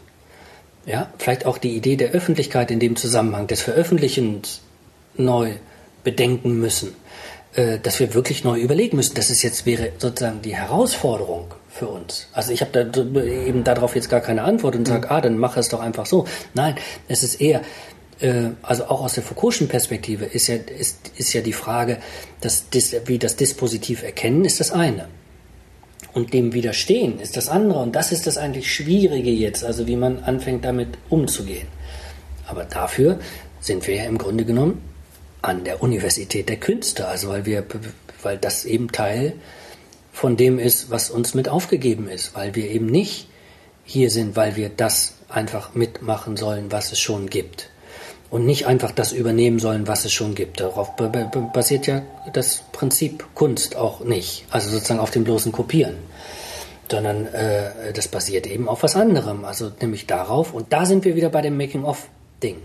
Ja, 0.85 1.11
vielleicht 1.17 1.45
auch 1.47 1.57
die 1.57 1.75
Idee 1.75 1.95
der 1.95 2.11
Öffentlichkeit 2.11 2.69
in 2.69 2.79
dem 2.79 2.95
Zusammenhang, 2.95 3.47
des 3.47 3.61
Veröffentlichens 3.61 4.61
neu 5.19 5.53
bedenken 6.03 6.59
müssen, 6.59 6.95
äh, 7.55 7.79
dass 7.79 7.99
wir 7.99 8.13
wirklich 8.13 8.43
neu 8.43 8.59
überlegen 8.59 8.97
müssen. 8.97 9.15
Das 9.15 9.29
ist 9.29 9.43
jetzt 9.43 9.65
wäre 9.65 9.91
sozusagen 9.97 10.41
die 10.41 10.55
Herausforderung 10.55 11.53
für 11.69 11.87
uns. 11.87 12.27
Also 12.33 12.51
ich 12.51 12.61
habe 12.61 12.71
da 12.71 13.21
eben 13.23 13.63
darauf 13.63 13.95
jetzt 13.95 14.09
gar 14.09 14.21
keine 14.21 14.43
Antwort 14.43 14.75
und 14.75 14.87
sage, 14.87 15.07
mhm. 15.07 15.13
ah, 15.13 15.21
dann 15.21 15.37
mach 15.37 15.57
es 15.57 15.69
doch 15.69 15.79
einfach 15.79 16.05
so. 16.05 16.25
Nein, 16.53 16.75
es 17.07 17.23
ist 17.23 17.39
eher, 17.41 17.61
äh, 18.19 18.49
also 18.61 18.85
auch 18.85 19.01
aus 19.01 19.13
der 19.13 19.23
Foucault'schen 19.23 19.67
Perspektive 19.67 20.25
ist 20.25 20.47
ja, 20.47 20.55
ist, 20.55 21.11
ist 21.17 21.33
ja 21.33 21.41
die 21.41 21.53
Frage, 21.53 21.97
dass, 22.41 22.65
wie 23.05 23.19
das 23.19 23.35
Dispositiv 23.35 24.03
erkennen, 24.03 24.45
ist 24.45 24.59
das 24.59 24.71
eine. 24.71 25.07
und 26.13 26.33
dem 26.33 26.53
widerstehen 26.53 27.19
ist 27.19 27.37
das 27.37 27.49
andere. 27.49 27.79
Und 27.79 27.95
das 27.95 28.11
ist 28.11 28.27
das 28.27 28.37
eigentlich 28.37 28.73
Schwierige 28.73 29.31
jetzt, 29.31 29.63
also 29.63 29.87
wie 29.87 29.95
man 29.95 30.23
anfängt 30.23 30.65
damit 30.65 30.97
umzugehen. 31.09 31.67
Aber 32.47 32.65
dafür 32.65 33.19
sind 33.59 33.85
wir 33.87 33.95
ja 33.95 34.05
im 34.05 34.17
Grunde 34.17 34.45
genommen 34.45 34.81
an 35.41 35.63
der 35.63 35.81
Universität 35.81 36.49
der 36.49 36.57
Künste, 36.57 37.07
also 37.07 37.29
weil 37.29 37.45
wir, 37.45 37.65
weil 38.21 38.37
das 38.37 38.65
eben 38.65 38.91
Teil 38.91 39.33
von 40.11 40.35
dem 40.35 40.59
ist, 40.59 40.89
was 40.89 41.09
uns 41.09 41.33
mit 41.33 41.47
aufgegeben 41.47 42.09
ist, 42.09 42.35
weil 42.35 42.55
wir 42.55 42.69
eben 42.69 42.87
nicht 42.87 43.27
hier 43.85 44.11
sind, 44.11 44.35
weil 44.35 44.55
wir 44.55 44.69
das 44.69 45.13
einfach 45.29 45.73
mitmachen 45.75 46.35
sollen, 46.35 46.71
was 46.71 46.91
es 46.91 46.99
schon 46.99 47.29
gibt. 47.29 47.69
Und 48.29 48.45
nicht 48.45 48.67
einfach 48.67 48.91
das 48.91 49.11
übernehmen 49.11 49.57
sollen, 49.57 49.87
was 49.87 50.05
es 50.05 50.13
schon 50.13 50.35
gibt. 50.35 50.59
Darauf 50.59 50.95
basiert 51.51 51.87
ja 51.87 52.03
das 52.31 52.61
Prinzip 52.71 53.25
Kunst 53.33 53.75
auch 53.75 54.01
nicht. 54.01 54.45
Also 54.51 54.69
sozusagen 54.69 54.99
auf 54.99 55.09
dem 55.09 55.23
bloßen 55.23 55.51
Kopieren. 55.51 55.95
Sondern 56.91 57.25
äh, 57.33 57.91
das 57.91 58.07
basiert 58.07 58.45
eben 58.45 58.69
auf 58.69 58.83
was 58.83 58.95
anderem. 58.95 59.45
Also 59.45 59.71
nämlich 59.81 60.05
darauf, 60.05 60.53
und 60.53 60.71
da 60.71 60.85
sind 60.85 61.05
wir 61.05 61.15
wieder 61.15 61.29
bei 61.29 61.41
dem 61.41 61.57
Making-of-Ding 61.57 62.57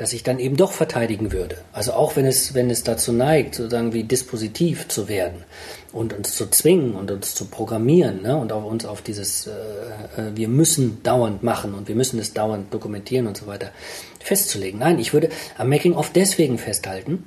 dass 0.00 0.14
ich 0.14 0.22
dann 0.22 0.38
eben 0.38 0.56
doch 0.56 0.72
verteidigen 0.72 1.30
würde. 1.30 1.58
Also 1.74 1.92
auch 1.92 2.16
wenn 2.16 2.24
es, 2.24 2.54
wenn 2.54 2.70
es 2.70 2.84
dazu 2.84 3.12
neigt, 3.12 3.56
sozusagen 3.56 3.92
wie 3.92 4.02
dispositiv 4.02 4.88
zu 4.88 5.08
werden 5.08 5.44
und 5.92 6.14
uns 6.14 6.34
zu 6.34 6.48
zwingen 6.48 6.94
und 6.94 7.10
uns 7.10 7.34
zu 7.34 7.44
programmieren 7.44 8.22
ne? 8.22 8.34
und 8.34 8.50
auch 8.50 8.64
uns 8.64 8.86
auf 8.86 9.02
dieses, 9.02 9.46
äh, 9.46 9.50
äh, 9.50 10.34
wir 10.34 10.48
müssen 10.48 11.02
dauernd 11.02 11.42
machen 11.42 11.74
und 11.74 11.86
wir 11.86 11.94
müssen 11.96 12.18
es 12.18 12.32
dauernd 12.32 12.72
dokumentieren 12.72 13.26
und 13.26 13.36
so 13.36 13.46
weiter 13.46 13.72
festzulegen. 14.20 14.80
Nein, 14.80 14.98
ich 14.98 15.12
würde 15.12 15.28
am 15.58 15.68
Making-of 15.68 16.08
deswegen 16.14 16.56
festhalten 16.56 17.24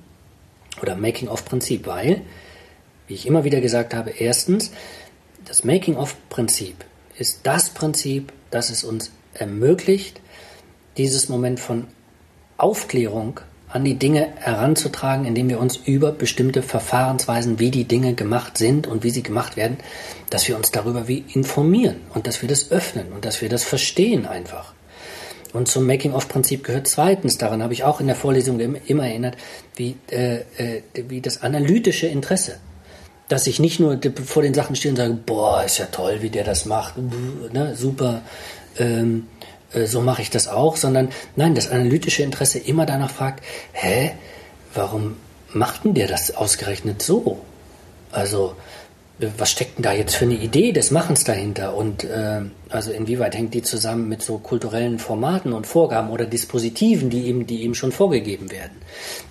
oder 0.81 0.95
Making-of-Prinzip, 0.95 1.85
weil, 1.85 2.21
wie 3.05 3.13
ich 3.13 3.27
immer 3.27 3.43
wieder 3.43 3.61
gesagt 3.61 3.93
habe, 3.93 4.09
erstens, 4.17 4.71
das 5.45 5.63
Making-of-Prinzip 5.63 6.77
ist 7.19 7.41
das 7.43 7.69
Prinzip, 7.69 8.33
das 8.49 8.71
es 8.71 8.83
uns 8.83 9.11
ermöglicht, 9.35 10.21
dieses 10.97 11.29
Moment 11.29 11.59
von 11.59 11.85
Aufklärung 12.63 13.41
an 13.67 13.84
die 13.84 13.96
Dinge 13.96 14.29
heranzutragen, 14.38 15.25
indem 15.25 15.50
wir 15.50 15.60
uns 15.60 15.75
über 15.75 16.13
bestimmte 16.13 16.62
Verfahrensweisen, 16.62 17.60
wie 17.60 17.72
die 17.72 17.84
Dinge 17.84 18.13
gemacht 18.13 18.58
sind 18.58 18.88
und 18.88 19.03
wie 19.03 19.10
sie 19.10 19.22
gemacht 19.22 19.58
werden, 19.58 19.77
dass 20.29 20.48
wir 20.48 20.55
uns 20.55 20.72
darüber 20.72 21.10
wie 21.10 21.25
informieren 21.34 21.98
und 22.13 22.25
dass 22.25 22.41
wir 22.41 22.48
das 22.48 22.72
öffnen 22.72 23.12
und 23.12 23.25
dass 23.25 23.41
wir 23.41 23.50
das 23.50 23.63
verstehen 23.65 24.25
einfach. 24.25 24.74
Und 25.51 25.67
zum 25.67 25.86
Making-of-Prinzip 25.86 26.63
gehört 26.63 26.88
zweitens, 26.88 27.38
daran 27.38 27.62
habe 27.62 27.74
ich 27.74 27.84
auch 27.84 28.00
in 28.00 28.08
der 28.08 28.15
Vorlesung 28.15 28.60
immer 28.60 29.08
erinnert, 29.08 29.36
wie, 29.75 29.98
äh, 30.10 30.38
äh, 30.58 30.82
wie 31.10 31.20
das 31.20 31.41
analytische 31.41 32.08
Interesse. 32.08 32.60
Dass 33.27 33.46
ich 33.46 33.60
nicht 33.60 33.79
nur 33.79 34.00
vor 34.25 34.41
den 34.41 34.53
Sachen 34.53 34.75
stehe 34.77 34.91
und 34.91 34.98
sage, 34.98 35.13
boah, 35.13 35.63
ist 35.65 35.79
ja 35.79 35.88
toll, 35.88 36.20
wie 36.22 36.29
der 36.29 36.46
das 36.46 36.65
macht, 36.65 36.96
ne, 36.98 37.75
super, 37.75 38.22
ähm, 38.77 39.27
äh, 39.73 39.85
so 39.85 40.01
mache 40.01 40.21
ich 40.21 40.29
das 40.29 40.47
auch, 40.47 40.77
sondern 40.77 41.09
nein, 41.35 41.55
das 41.55 41.69
analytische 41.69 42.23
Interesse 42.23 42.59
immer 42.59 42.85
danach 42.85 43.11
fragt, 43.11 43.43
hä, 43.73 44.11
warum 44.73 45.17
macht 45.53 45.83
denn 45.83 45.93
der 45.93 46.07
das 46.07 46.35
ausgerechnet 46.35 47.01
so? 47.01 47.39
Also, 48.11 48.55
was 49.20 49.51
steckt 49.51 49.77
denn 49.77 49.84
da 49.84 49.93
jetzt 49.93 50.15
für 50.15 50.25
eine 50.25 50.34
Idee 50.34 50.72
des 50.72 50.89
Machens 50.89 51.24
dahinter? 51.24 51.75
Und 51.75 52.03
äh, 52.03 52.41
also 52.70 52.91
inwieweit 52.91 53.36
hängt 53.36 53.53
die 53.53 53.62
zusammen 53.62 54.10
mit 54.10 54.24
so 54.24 54.39
kulturellen 54.39 54.98
Formaten 54.98 55.53
und 55.53 55.67
Vorgaben 55.67 56.10
oder 56.10 56.25
Dispositiven, 56.25 57.12
die 57.12 57.27
eben, 57.27 57.46
die 57.46 57.63
eben 57.63 57.75
schon 57.75 57.91
vorgegeben 57.91 58.51
werden? 58.51 58.74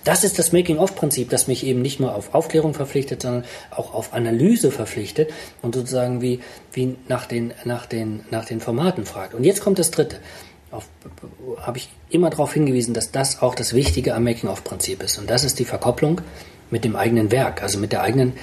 Das 0.05 0.23
ist 0.23 0.39
das 0.39 0.53
Making-of-Prinzip, 0.53 1.29
das 1.29 1.47
mich 1.47 1.65
eben 1.65 1.81
nicht 1.81 1.99
nur 1.99 2.15
auf 2.15 2.33
Aufklärung 2.33 2.73
verpflichtet, 2.73 3.23
sondern 3.23 3.43
auch 3.71 3.93
auf 3.93 4.13
Analyse 4.13 4.71
verpflichtet 4.71 5.31
und 5.61 5.75
sozusagen 5.75 6.21
wie, 6.21 6.39
wie 6.71 6.95
nach, 7.09 7.25
den, 7.25 7.53
nach, 7.65 7.85
den, 7.85 8.21
nach 8.31 8.45
den 8.45 8.61
Formaten 8.61 9.05
fragt. 9.05 9.33
Und 9.33 9.43
jetzt 9.43 9.61
kommt 9.61 9.79
das 9.79 9.91
Dritte. 9.91 10.17
Habe 11.57 11.77
ich 11.77 11.89
immer 12.09 12.29
darauf 12.29 12.53
hingewiesen, 12.53 12.93
dass 12.93 13.11
das 13.11 13.41
auch 13.41 13.53
das 13.53 13.73
Wichtige 13.73 14.15
am 14.15 14.23
Making-of-Prinzip 14.23 15.03
ist. 15.03 15.19
Und 15.19 15.29
das 15.29 15.43
ist 15.43 15.59
die 15.59 15.65
Verkopplung 15.65 16.21
mit 16.71 16.85
dem 16.85 16.95
eigenen 16.95 17.31
Werk, 17.31 17.61
also 17.61 17.77
mit 17.77 17.91
der 17.91 18.01
eigenen 18.01 18.33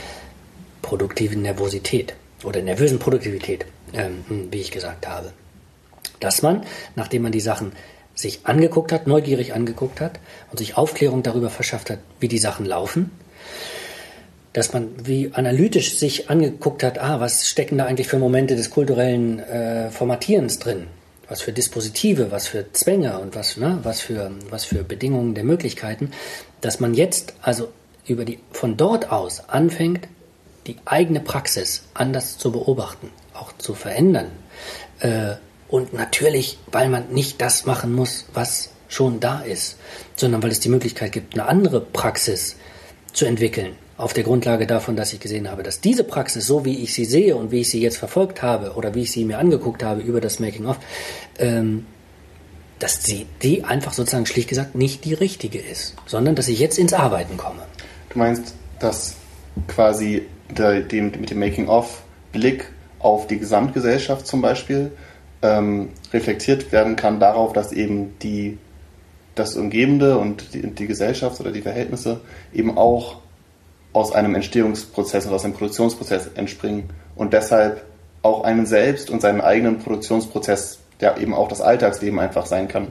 produktiven 0.83 1.43
Nervosität 1.43 2.15
oder 2.45 2.63
nervösen 2.63 2.99
Produktivität, 2.99 3.67
ähm, 3.93 4.25
wie 4.51 4.61
ich 4.61 4.71
gesagt 4.71 5.07
habe. 5.07 5.33
Dass 6.21 6.43
man, 6.43 6.65
nachdem 6.97 7.23
man 7.23 7.33
die 7.33 7.41
Sachen 7.41 7.73
sich 8.15 8.41
angeguckt 8.45 8.93
hat, 8.93 9.07
neugierig 9.07 9.55
angeguckt 9.55 10.01
hat 10.01 10.21
und 10.51 10.59
sich 10.59 10.77
Aufklärung 10.77 11.23
darüber 11.23 11.51
verschafft 11.51 11.91
hat, 11.91 11.99
wie 12.19 12.29
die 12.29 12.39
Sachen 12.39 12.67
laufen, 12.67 13.11
dass 14.53 14.73
man 14.73 14.89
wie 15.05 15.33
analytisch 15.33 15.97
sich 15.97 16.29
angeguckt 16.29 16.83
hat, 16.83 16.99
ah, 16.99 17.21
was 17.21 17.49
stecken 17.49 17.79
da 17.79 17.87
eigentlich 17.87 18.09
für 18.09 18.19
Momente 18.19 18.57
des 18.57 18.71
kulturellen 18.71 19.39
äh, 19.39 19.91
Formatierens 19.91 20.59
drin? 20.59 20.89
Was 21.29 21.41
für 21.43 21.53
Dispositive, 21.53 22.33
was 22.33 22.49
für 22.49 22.73
Zwänge 22.73 23.21
und 23.21 23.37
was, 23.37 23.57
ne, 23.57 23.79
was, 23.85 24.01
für, 24.01 24.33
was 24.51 24.65
für 24.65 24.83
Bedingungen 24.83 25.35
der 25.35 25.45
Möglichkeiten, 25.45 26.11
dass 26.61 26.81
man 26.81 26.95
jetzt 26.95 27.35
also 27.41 27.69
über 28.05 28.25
die, 28.25 28.41
von 28.51 28.77
dort 28.77 29.13
aus 29.13 29.49
anfängt, 29.49 30.09
die 30.71 30.77
eigene 30.85 31.21
Praxis 31.21 31.83
anders 31.95 32.39
zu 32.39 32.53
beobachten, 32.53 33.11
auch 33.35 33.53
zu 33.59 33.75
verändern. 33.75 34.31
Äh, 35.01 35.35
und 35.69 35.93
natürlich, 35.93 36.59
weil 36.71 36.89
man 36.89 37.11
nicht 37.13 37.41
das 37.41 37.67
machen 37.67 37.93
muss, 37.93 38.27
was 38.35 38.71
schon 38.89 39.19
da 39.19 39.41
ist, 39.41 39.77
sondern 40.15 40.43
weil 40.43 40.51
es 40.51 40.61
die 40.61 40.69
Möglichkeit 40.69 41.13
gibt, 41.13 41.35
eine 41.35 41.49
andere 41.49 41.81
Praxis 41.81 42.57
zu 43.13 43.25
entwickeln. 43.25 43.73
Auf 43.97 44.13
der 44.13 44.25
Grundlage 44.25 44.67
davon, 44.67 44.97
dass 44.97 45.13
ich 45.13 45.21
gesehen 45.21 45.51
habe, 45.51 45.63
dass 45.63 45.81
diese 45.81 46.05
Praxis, 46.05 46.47
so 46.47 46.65
wie 46.65 46.79
ich 46.79 46.95
sie 46.95 47.05
sehe 47.05 47.37
und 47.37 47.51
wie 47.51 47.61
ich 47.61 47.71
sie 47.71 47.81
jetzt 47.81 47.99
verfolgt 47.99 48.43
habe 48.43 48.75
oder 48.75 48.95
wie 48.95 49.03
ich 49.03 49.13
sie 49.13 49.25
mir 49.25 49.39
angeguckt 49.39 49.83
habe 49.83 50.01
über 50.01 50.21
das 50.21 50.39
Making-of, 50.39 50.79
ähm, 51.39 51.85
dass 52.79 53.03
sie 53.03 53.27
die 53.43 53.65
einfach 53.65 53.93
sozusagen 53.93 54.27
schlicht 54.27 54.49
gesagt 54.49 54.75
nicht 54.75 55.05
die 55.05 55.15
richtige 55.15 55.59
ist, 55.59 55.97
sondern 56.07 56.35
dass 56.37 56.49
ich 56.49 56.61
jetzt 56.61 56.79
ins 56.79 56.93
Arbeiten 56.93 57.37
komme. 57.37 57.63
Du 58.09 58.19
meinst, 58.19 58.55
dass 58.79 59.17
quasi 59.69 60.27
der, 60.57 60.81
dem, 60.81 61.13
mit 61.13 61.31
dem 61.31 61.39
Making-of-Blick 61.39 62.71
auf 62.99 63.27
die 63.27 63.39
Gesamtgesellschaft 63.39 64.27
zum 64.27 64.43
Beispiel 64.43 64.93
ähm, 65.43 65.89
reflektiert 66.13 66.71
werden 66.73 66.97
kann 66.97 67.21
darauf, 67.21 67.53
dass 67.53 67.73
eben 67.73 68.19
die, 68.21 68.59
das 69.35 69.57
Umgebende 69.57 70.19
und 70.19 70.55
die, 70.55 70.63
die 70.63 70.87
Gesellschaft 70.87 71.41
oder 71.41 71.51
die 71.51 71.63
Verhältnisse 71.63 72.21
eben 72.53 72.77
auch 72.77 73.17
aus 73.93 74.13
einem 74.13 74.35
Entstehungsprozess 74.35 75.27
oder 75.27 75.37
aus 75.37 75.45
einem 75.45 75.55
Produktionsprozess 75.55 76.29
entspringen 76.35 76.85
und 77.17 77.33
deshalb 77.33 77.85
auch 78.23 78.45
einen 78.45 78.67
selbst 78.67 79.11
und 79.11 79.23
seinen 79.23 79.41
eigenen 79.41 79.79
Produktionsprozess, 79.79 80.79
der 81.01 81.17
eben 81.17 81.35
auch 81.35 81.49
das 81.49 81.61
Alltagsleben 81.61 82.19
einfach 82.19 82.47
sein 82.47 82.69
kann, 82.69 82.89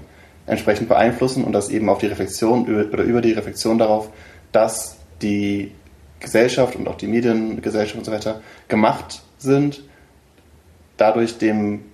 entsprechend 0.47 0.89
beeinflussen 0.89 1.43
und 1.43 1.53
das 1.53 1.69
eben 1.69 1.89
auf 1.89 1.99
die 1.99 2.07
Reflexion 2.07 2.63
oder 2.63 3.03
über 3.03 3.21
die 3.21 3.33
Reflexion 3.33 3.77
darauf, 3.77 4.09
dass 4.51 4.97
die 5.21 5.71
Gesellschaft 6.19 6.75
und 6.75 6.87
auch 6.87 6.95
die 6.95 7.07
Mediengesellschaft 7.07 7.97
und 7.97 8.05
so 8.05 8.11
weiter 8.11 8.41
gemacht 8.67 9.21
sind, 9.37 9.83
dadurch 10.97 11.37
dem 11.37 11.85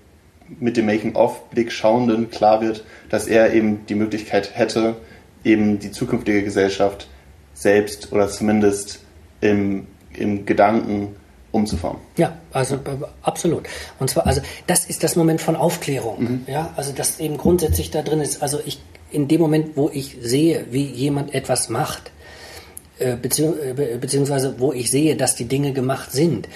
mit 0.59 0.77
dem 0.77 0.85
Making-of-Blick 0.85 1.71
Schauenden 1.71 2.29
klar 2.29 2.61
wird, 2.61 2.83
dass 3.09 3.27
er 3.27 3.53
eben 3.53 3.85
die 3.87 3.95
Möglichkeit 3.95 4.55
hätte, 4.55 4.95
eben 5.43 5.79
die 5.79 5.91
zukünftige 5.91 6.43
Gesellschaft 6.43 7.07
selbst 7.53 8.11
oder 8.11 8.27
zumindest 8.27 8.99
im, 9.41 9.87
im 10.13 10.45
Gedanken 10.45 11.15
umzuformen. 11.51 12.01
Ja, 12.17 12.37
also 12.51 12.79
absolut. 13.23 13.63
Und 13.97 14.09
zwar, 14.09 14.27
also 14.27 14.41
das 14.67 14.85
ist 14.85 15.03
das 15.03 15.15
Moment 15.15 15.41
von 15.41 15.55
Aufklärung. 15.55 16.21
Mhm. 16.21 16.45
Ja, 16.47 16.73
also 16.75 16.91
das 16.91 17.19
eben 17.19 17.37
grundsätzlich 17.37 17.91
da 17.91 18.01
drin 18.01 18.19
ist. 18.19 18.43
Also 18.43 18.59
ich 18.65 18.79
in 19.11 19.27
dem 19.27 19.39
Moment, 19.39 19.77
wo 19.77 19.89
ich 19.89 20.17
sehe, 20.21 20.65
wie 20.71 20.85
jemand 20.85 21.33
etwas 21.33 21.69
macht, 21.69 22.11
beziehungs 22.97 23.57
äh, 23.59 23.97
beziehungsweise 23.99 24.59
wo 24.59 24.73
ich 24.73 24.91
sehe, 24.91 25.15
dass 25.15 25.35
die 25.35 25.45
Dinge 25.45 25.73
gemacht 25.73 26.11
sind, 26.11 26.47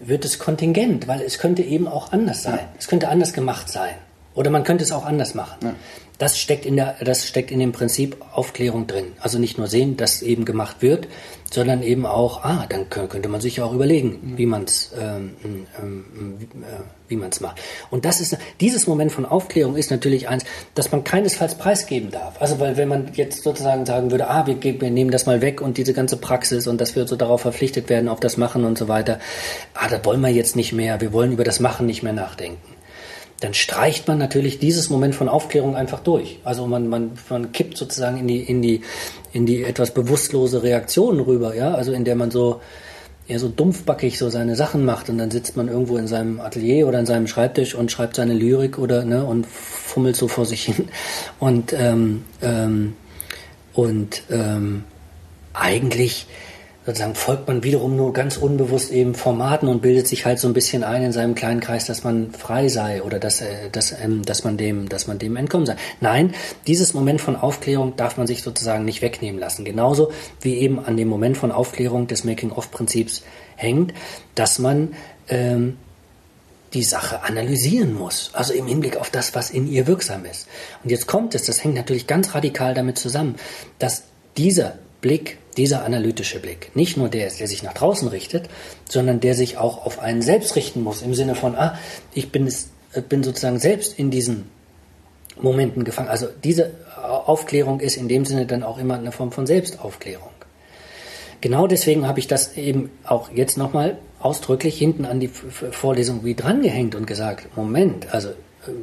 wird 0.00 0.24
es 0.24 0.38
kontingent, 0.38 1.08
weil 1.08 1.20
es 1.22 1.38
könnte 1.38 1.62
eben 1.62 1.86
auch 1.86 2.12
anders 2.12 2.42
sein. 2.42 2.60
Es 2.78 2.88
könnte 2.88 3.08
anders 3.08 3.32
gemacht 3.32 3.68
sein. 3.68 3.94
Oder 4.34 4.50
man 4.50 4.64
könnte 4.64 4.84
es 4.84 4.92
auch 4.92 5.04
anders 5.04 5.34
machen. 5.34 5.58
Ja. 5.62 5.74
Das 6.18 6.38
steckt 6.38 6.64
in 6.64 6.76
der, 6.76 6.94
das 7.00 7.26
steckt 7.26 7.50
in 7.50 7.58
dem 7.58 7.72
Prinzip 7.72 8.16
Aufklärung 8.32 8.86
drin. 8.86 9.06
Also 9.20 9.38
nicht 9.38 9.58
nur 9.58 9.66
sehen, 9.66 9.96
dass 9.96 10.22
eben 10.22 10.44
gemacht 10.44 10.76
wird, 10.80 11.08
sondern 11.50 11.82
eben 11.82 12.06
auch, 12.06 12.44
ah, 12.44 12.66
dann 12.68 12.88
könnte 12.88 13.28
man 13.28 13.40
sich 13.40 13.56
ja 13.56 13.64
auch 13.64 13.72
überlegen, 13.72 14.34
wie 14.36 14.46
man 14.46 14.62
es, 14.62 14.92
ähm, 14.96 15.34
ähm, 15.42 16.38
äh, 16.62 17.08
wie 17.08 17.16
macht. 17.16 17.60
Und 17.90 18.04
das 18.04 18.20
ist, 18.20 18.38
dieses 18.60 18.86
Moment 18.86 19.10
von 19.10 19.26
Aufklärung 19.26 19.76
ist 19.76 19.90
natürlich 19.90 20.28
eins, 20.28 20.44
dass 20.74 20.92
man 20.92 21.02
keinesfalls 21.02 21.56
preisgeben 21.56 22.12
darf. 22.12 22.40
Also, 22.40 22.60
weil 22.60 22.76
wenn 22.76 22.88
man 22.88 23.10
jetzt 23.14 23.42
sozusagen 23.42 23.84
sagen 23.84 24.12
würde, 24.12 24.28
ah, 24.28 24.46
wir, 24.46 24.62
wir 24.62 24.90
nehmen 24.90 25.10
das 25.10 25.26
mal 25.26 25.40
weg 25.40 25.60
und 25.60 25.78
diese 25.78 25.94
ganze 25.94 26.16
Praxis 26.16 26.68
und 26.68 26.80
dass 26.80 26.94
wir 26.94 27.08
so 27.08 27.16
darauf 27.16 27.40
verpflichtet 27.40 27.88
werden, 27.88 28.08
auf 28.08 28.20
das 28.20 28.36
Machen 28.36 28.64
und 28.64 28.78
so 28.78 28.86
weiter, 28.86 29.18
ah, 29.74 29.88
das 29.88 30.04
wollen 30.04 30.20
wir 30.20 30.30
jetzt 30.30 30.54
nicht 30.54 30.72
mehr, 30.72 31.00
wir 31.00 31.12
wollen 31.12 31.32
über 31.32 31.44
das 31.44 31.58
Machen 31.58 31.86
nicht 31.86 32.04
mehr 32.04 32.12
nachdenken 32.12 32.73
dann 33.40 33.54
streicht 33.54 34.08
man 34.08 34.18
natürlich 34.18 34.58
dieses 34.58 34.90
Moment 34.90 35.14
von 35.14 35.28
Aufklärung 35.28 35.76
einfach 35.76 36.00
durch. 36.00 36.38
Also 36.44 36.66
man, 36.66 36.88
man, 36.88 37.12
man 37.28 37.52
kippt 37.52 37.76
sozusagen 37.76 38.18
in 38.18 38.28
die, 38.28 38.40
in 38.40 38.62
die, 38.62 38.80
in 39.32 39.46
die 39.46 39.64
etwas 39.64 39.92
bewusstlose 39.92 40.62
Reaktion 40.62 41.20
rüber, 41.20 41.54
ja, 41.54 41.74
also 41.74 41.92
in 41.92 42.04
der 42.04 42.16
man 42.16 42.30
so, 42.30 42.60
eher 43.26 43.38
so 43.38 43.48
dumpfbackig 43.48 44.18
so 44.18 44.28
seine 44.28 44.54
Sachen 44.54 44.84
macht 44.84 45.08
und 45.08 45.18
dann 45.18 45.30
sitzt 45.30 45.56
man 45.56 45.68
irgendwo 45.68 45.96
in 45.96 46.06
seinem 46.06 46.40
Atelier 46.40 46.86
oder 46.86 47.00
in 47.00 47.06
seinem 47.06 47.26
Schreibtisch 47.26 47.74
und 47.74 47.90
schreibt 47.90 48.16
seine 48.16 48.34
Lyrik 48.34 48.78
oder 48.78 49.04
ne 49.04 49.24
und 49.24 49.46
fummelt 49.46 50.16
so 50.16 50.28
vor 50.28 50.44
sich 50.44 50.64
hin 50.64 50.88
und 51.38 51.72
ähm, 51.72 52.24
ähm, 52.42 52.94
und 53.72 54.22
ähm, 54.30 54.84
eigentlich 55.52 56.26
sozusagen 56.86 57.14
folgt 57.14 57.48
man 57.48 57.62
wiederum 57.62 57.96
nur 57.96 58.12
ganz 58.12 58.36
unbewusst 58.36 58.90
eben 58.90 59.14
Formaten 59.14 59.68
und 59.68 59.80
bildet 59.80 60.06
sich 60.06 60.26
halt 60.26 60.38
so 60.38 60.48
ein 60.48 60.52
bisschen 60.52 60.84
ein 60.84 61.02
in 61.02 61.12
seinem 61.12 61.34
kleinen 61.34 61.60
Kreis, 61.60 61.86
dass 61.86 62.04
man 62.04 62.32
frei 62.32 62.68
sei 62.68 63.02
oder 63.02 63.18
dass, 63.18 63.40
äh, 63.40 63.70
dass, 63.72 63.92
ähm, 63.92 64.22
dass, 64.24 64.44
man 64.44 64.56
dem, 64.56 64.88
dass 64.88 65.06
man 65.06 65.18
dem 65.18 65.36
entkommen 65.36 65.66
sei. 65.66 65.76
Nein, 66.00 66.34
dieses 66.66 66.92
Moment 66.92 67.20
von 67.20 67.36
Aufklärung 67.36 67.96
darf 67.96 68.16
man 68.16 68.26
sich 68.26 68.42
sozusagen 68.42 68.84
nicht 68.84 69.00
wegnehmen 69.00 69.40
lassen. 69.40 69.64
Genauso 69.64 70.12
wie 70.40 70.56
eben 70.56 70.84
an 70.84 70.96
dem 70.96 71.08
Moment 71.08 71.36
von 71.38 71.52
Aufklärung 71.52 72.06
des 72.06 72.24
Making-of-Prinzips 72.24 73.22
hängt, 73.56 73.94
dass 74.34 74.58
man 74.58 74.94
ähm, 75.28 75.78
die 76.74 76.82
Sache 76.82 77.22
analysieren 77.22 77.94
muss, 77.94 78.30
also 78.34 78.52
im 78.52 78.66
Hinblick 78.66 78.96
auf 78.96 79.08
das, 79.08 79.34
was 79.34 79.50
in 79.50 79.68
ihr 79.70 79.86
wirksam 79.86 80.24
ist. 80.24 80.48
Und 80.82 80.90
jetzt 80.90 81.06
kommt 81.06 81.34
es, 81.34 81.44
das 81.44 81.62
hängt 81.62 81.76
natürlich 81.76 82.06
ganz 82.06 82.34
radikal 82.34 82.74
damit 82.74 82.98
zusammen, 82.98 83.36
dass 83.78 84.02
dieser 84.36 84.78
Blick, 85.04 85.36
dieser 85.58 85.84
analytische 85.84 86.40
Blick, 86.40 86.74
nicht 86.74 86.96
nur 86.96 87.10
der 87.10 87.26
ist, 87.26 87.38
der 87.38 87.46
sich 87.46 87.62
nach 87.62 87.74
draußen 87.74 88.08
richtet, 88.08 88.48
sondern 88.88 89.20
der 89.20 89.34
sich 89.34 89.58
auch 89.58 89.84
auf 89.84 89.98
einen 89.98 90.22
selbst 90.22 90.56
richten 90.56 90.82
muss, 90.82 91.02
im 91.02 91.12
Sinne 91.14 91.34
von, 91.34 91.54
ah, 91.56 91.78
ich 92.14 92.32
bin, 92.32 92.46
es, 92.46 92.70
äh, 92.94 93.02
bin 93.02 93.22
sozusagen 93.22 93.58
selbst 93.58 93.98
in 93.98 94.10
diesen 94.10 94.46
Momenten 95.38 95.84
gefangen. 95.84 96.08
Also 96.08 96.28
diese 96.42 96.70
Aufklärung 96.96 97.80
ist 97.80 97.98
in 97.98 98.08
dem 98.08 98.24
Sinne 98.24 98.46
dann 98.46 98.62
auch 98.62 98.78
immer 98.78 98.94
eine 98.94 99.12
Form 99.12 99.30
von 99.30 99.46
Selbstaufklärung. 99.46 100.30
Genau 101.42 101.66
deswegen 101.66 102.08
habe 102.08 102.18
ich 102.18 102.26
das 102.26 102.56
eben 102.56 102.90
auch 103.04 103.30
jetzt 103.30 103.58
nochmal 103.58 103.98
ausdrücklich 104.20 104.78
hinten 104.78 105.04
an 105.04 105.20
die 105.20 105.28
Vorlesung 105.28 106.24
wie 106.24 106.34
drangehängt 106.34 106.94
und 106.94 107.06
gesagt, 107.06 107.54
Moment, 107.58 108.14
also 108.14 108.30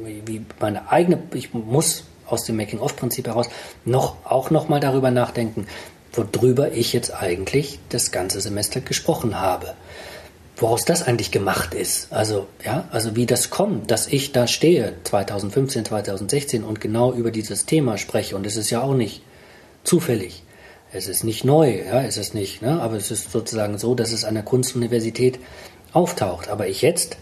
wie 0.04 0.42
meine 0.60 0.88
eigene, 0.88 1.20
ich 1.34 1.52
muss 1.52 2.04
aus 2.28 2.44
dem 2.44 2.56
Making-of-Prinzip 2.58 3.26
heraus 3.26 3.48
noch, 3.84 4.24
auch 4.24 4.50
nochmal 4.50 4.78
darüber 4.78 5.10
nachdenken, 5.10 5.66
worüber 6.12 6.72
ich 6.72 6.92
jetzt 6.92 7.14
eigentlich 7.14 7.78
das 7.88 8.10
ganze 8.10 8.40
Semester 8.40 8.80
gesprochen 8.80 9.40
habe. 9.40 9.74
Woraus 10.56 10.84
das 10.84 11.02
eigentlich 11.02 11.30
gemacht 11.30 11.74
ist. 11.74 12.12
Also, 12.12 12.46
ja, 12.64 12.86
also 12.92 13.16
wie 13.16 13.26
das 13.26 13.50
kommt, 13.50 13.90
dass 13.90 14.06
ich 14.06 14.32
da 14.32 14.46
stehe 14.46 14.94
2015, 15.04 15.86
2016 15.86 16.62
und 16.62 16.80
genau 16.80 17.12
über 17.12 17.30
dieses 17.30 17.64
Thema 17.66 17.98
spreche. 17.98 18.36
Und 18.36 18.46
es 18.46 18.56
ist 18.56 18.70
ja 18.70 18.82
auch 18.82 18.94
nicht 18.94 19.22
zufällig. 19.82 20.42
Es 20.92 21.08
ist 21.08 21.24
nicht 21.24 21.44
neu, 21.44 21.78
ja, 21.86 22.02
es 22.02 22.18
ist 22.18 22.34
nicht, 22.34 22.60
ne, 22.60 22.80
aber 22.82 22.96
es 22.96 23.10
ist 23.10 23.32
sozusagen 23.32 23.78
so, 23.78 23.94
dass 23.94 24.12
es 24.12 24.24
an 24.24 24.34
der 24.34 24.42
Kunstuniversität 24.42 25.38
auftaucht. 25.94 26.48
Aber 26.48 26.68
ich 26.68 26.82
jetzt, 26.82 27.16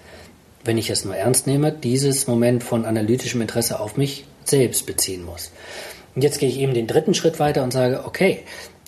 wenn 0.64 0.76
ich 0.76 0.90
es 0.90 1.04
nur 1.04 1.14
ernst 1.14 1.46
nehme, 1.46 1.70
dieses 1.70 2.26
Moment 2.26 2.64
von 2.64 2.84
analytischem 2.84 3.40
Interesse 3.40 3.78
auf 3.78 3.96
mich 3.96 4.24
selbst 4.44 4.86
beziehen 4.86 5.24
muss. 5.24 5.52
Und 6.14 6.22
jetzt 6.22 6.40
gehe 6.40 6.48
ich 6.48 6.58
eben 6.58 6.74
den 6.74 6.88
dritten 6.88 7.14
Schritt 7.14 7.38
weiter 7.38 7.62
und 7.62 7.72
sage, 7.72 8.02
okay, 8.04 8.40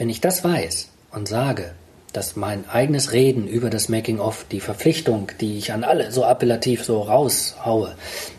wenn 0.03 0.11
ich 0.11 0.21
das 0.21 0.43
weiß 0.43 0.89
und 1.13 1.29
sage, 1.29 1.77
dass 2.13 2.35
mein 2.35 2.69
eigenes 2.69 3.13
Reden 3.13 3.47
über 3.47 3.71
das 3.71 3.89
Making-of, 3.89 4.45
die 4.51 4.59
Verpflichtung, 4.59 5.31
die 5.41 5.59
ich 5.59 5.73
an 5.73 5.85
alle 5.85 6.11
so 6.11 6.25
appellativ 6.25 6.83
so 6.83 7.03
raushaue 7.03 7.95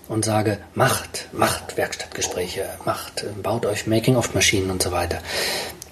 und 0.09 0.25
sage, 0.25 0.57
macht, 0.75 1.29
macht 1.31 1.77
Werkstattgespräche, 1.77 2.65
macht, 2.83 3.23
baut 3.41 3.65
euch 3.65 3.87
Making-of-Maschinen 3.87 4.71
und 4.71 4.83
so 4.83 4.91
weiter 4.91 5.19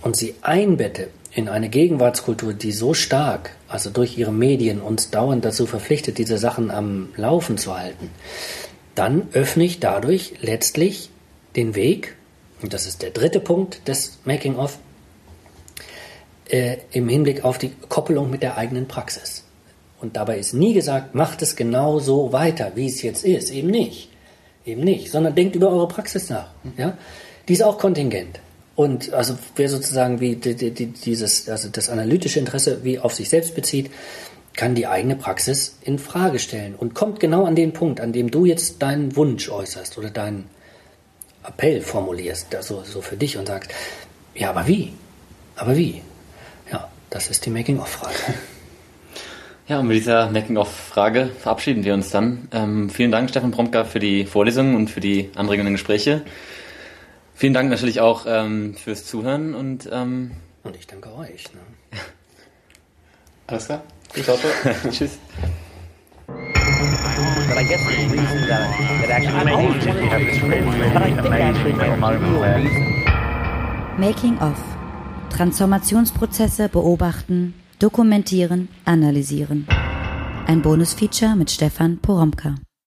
und 0.02 0.18
sie 0.18 0.36
einbette 0.42 1.08
in 1.32 1.48
eine 1.48 1.70
Gegenwartskultur, 1.70 2.52
die 2.52 2.74
so 2.74 2.94
stark, 2.94 3.52
also 3.70 3.92
durch 3.92 4.18
ihre 4.18 4.34
Medien 4.34 4.82
uns 4.82 5.10
dauernd 5.10 5.46
dazu 5.46 5.68
verpflichtet, 5.68 6.18
diese 6.18 6.38
Sachen 6.38 6.70
am 6.70 7.14
Laufen 7.16 7.58
zu 7.58 7.78
halten, 7.78 8.10
dann 8.94 9.30
öffne 9.32 9.64
ich 9.64 9.80
dadurch 9.80 10.34
letztlich 10.42 11.12
den 11.56 11.76
Weg, 11.76 12.18
und 12.62 12.74
das 12.74 12.88
ist 12.88 13.04
der 13.04 13.12
dritte 13.12 13.40
Punkt 13.40 13.88
des 13.88 14.20
Making-of, 14.26 14.78
äh, 16.52 16.78
im 16.92 17.08
Hinblick 17.08 17.44
auf 17.44 17.58
die 17.58 17.72
Koppelung 17.90 18.30
mit 18.30 18.44
der 18.44 18.58
eigenen 18.58 18.88
Praxis. 18.88 19.44
Und 20.02 20.18
dabei 20.18 20.38
ist 20.40 20.54
nie 20.54 20.74
gesagt, 20.74 21.16
macht 21.16 21.42
es 21.42 21.56
genau 21.56 22.00
so 22.00 22.34
weiter, 22.34 22.72
wie 22.76 22.88
es 22.88 23.02
jetzt 23.02 23.24
ist. 23.24 23.52
Eben 23.52 23.70
nicht. 23.70 24.10
Eben 24.66 24.82
nicht. 24.82 25.12
Sondern 25.12 25.36
denkt 25.36 25.56
über 25.56 25.70
eure 25.70 25.88
Praxis 25.88 26.30
nach. 26.30 26.50
Ja? 26.78 26.98
Die 27.48 27.54
ist 27.54 27.64
auch 27.64 27.78
kontingent. 27.78 28.40
Und 28.76 29.14
also 29.14 29.38
wer 29.56 29.70
sozusagen 29.70 30.20
wie 30.20 30.36
die, 30.36 30.56
die, 30.56 30.88
dieses, 30.88 31.48
also 31.48 31.70
das 31.70 31.90
analytische 31.90 32.40
Interesse 32.40 32.84
wie 32.84 33.00
auf 33.00 33.14
sich 33.14 33.30
selbst 33.30 33.54
bezieht, 33.54 33.92
kann 34.56 34.76
die 34.76 34.88
eigene 34.88 35.16
Praxis 35.16 35.78
in 35.82 36.00
Frage 36.00 36.40
stellen 36.40 36.76
und 36.76 36.94
kommt 36.94 37.20
genau 37.20 37.46
an 37.46 37.56
den 37.56 37.74
Punkt, 37.74 38.02
an 38.02 38.12
dem 38.12 38.32
du 38.32 38.46
jetzt 38.46 38.82
deinen 38.82 39.16
Wunsch 39.16 39.50
äußerst 39.50 39.98
oder 39.98 40.10
deinen 40.10 40.50
Appell 41.44 41.82
formulierst, 41.82 42.54
also 42.56 42.84
so 42.84 43.02
für 43.02 43.18
dich 43.18 43.38
und 43.38 43.48
sagst, 43.48 43.72
ja, 44.36 44.50
aber 44.50 44.68
wie? 44.68 44.94
Aber 45.56 45.78
wie? 45.78 46.02
Das 47.12 47.30
ist 47.30 47.46
die 47.46 47.50
Making-of-Frage. 47.50 48.16
Ja, 49.68 49.80
und 49.80 49.88
mit 49.88 49.98
dieser 49.98 50.32
Making-of-Frage 50.32 51.28
verabschieden 51.28 51.84
wir 51.84 51.94
uns 51.94 52.10
dann. 52.10 52.48
Ähm, 52.54 52.90
vielen 52.90 53.12
Dank, 53.12 53.30
Stefan 53.30 53.52
Promka, 53.52 53.84
für 53.84 54.00
die 54.00 54.26
Vorlesungen 54.26 54.76
und 54.76 54.90
für 54.90 55.02
die 55.02 55.30
anregenden 55.36 55.74
Gespräche. 55.74 56.24
Vielen 57.36 57.54
Dank 57.54 57.70
natürlich 57.70 58.00
auch 58.00 58.26
ähm, 58.28 58.76
fürs 58.76 59.06
Zuhören 59.06 59.54
und 59.56 59.90
ähm, 59.92 60.32
und 60.64 60.76
ich 60.78 60.88
danke 60.88 61.14
euch. 61.16 61.46
Ne? 61.54 61.60
Alles 63.48 63.66
klar. 63.66 63.84
Ciao, 64.14 64.38
ciao. 64.38 64.74
Tschüss. 64.92 65.20
But 66.28 66.38
I 67.58 67.64
guess 67.68 67.82
the 67.90 68.08
reason 68.08 68.48
that, 68.48 68.70
that 69.02 69.10
actually 69.10 69.44
makes 69.44 69.86
you 69.86 69.92
have 70.10 70.22
this 70.22 70.40
great 70.40 70.64
amazing 70.64 72.00
moment 72.00 72.40
where 72.40 74.00
Making 74.00 74.38
of. 74.40 74.71
Transformationsprozesse 75.32 76.70
beobachten, 76.70 77.54
dokumentieren, 77.80 78.68
analysieren. 78.86 79.66
Ein 80.46 80.62
Bonusfeature 80.62 81.36
mit 81.36 81.50
Stefan 81.50 81.98
Poromka. 82.00 82.56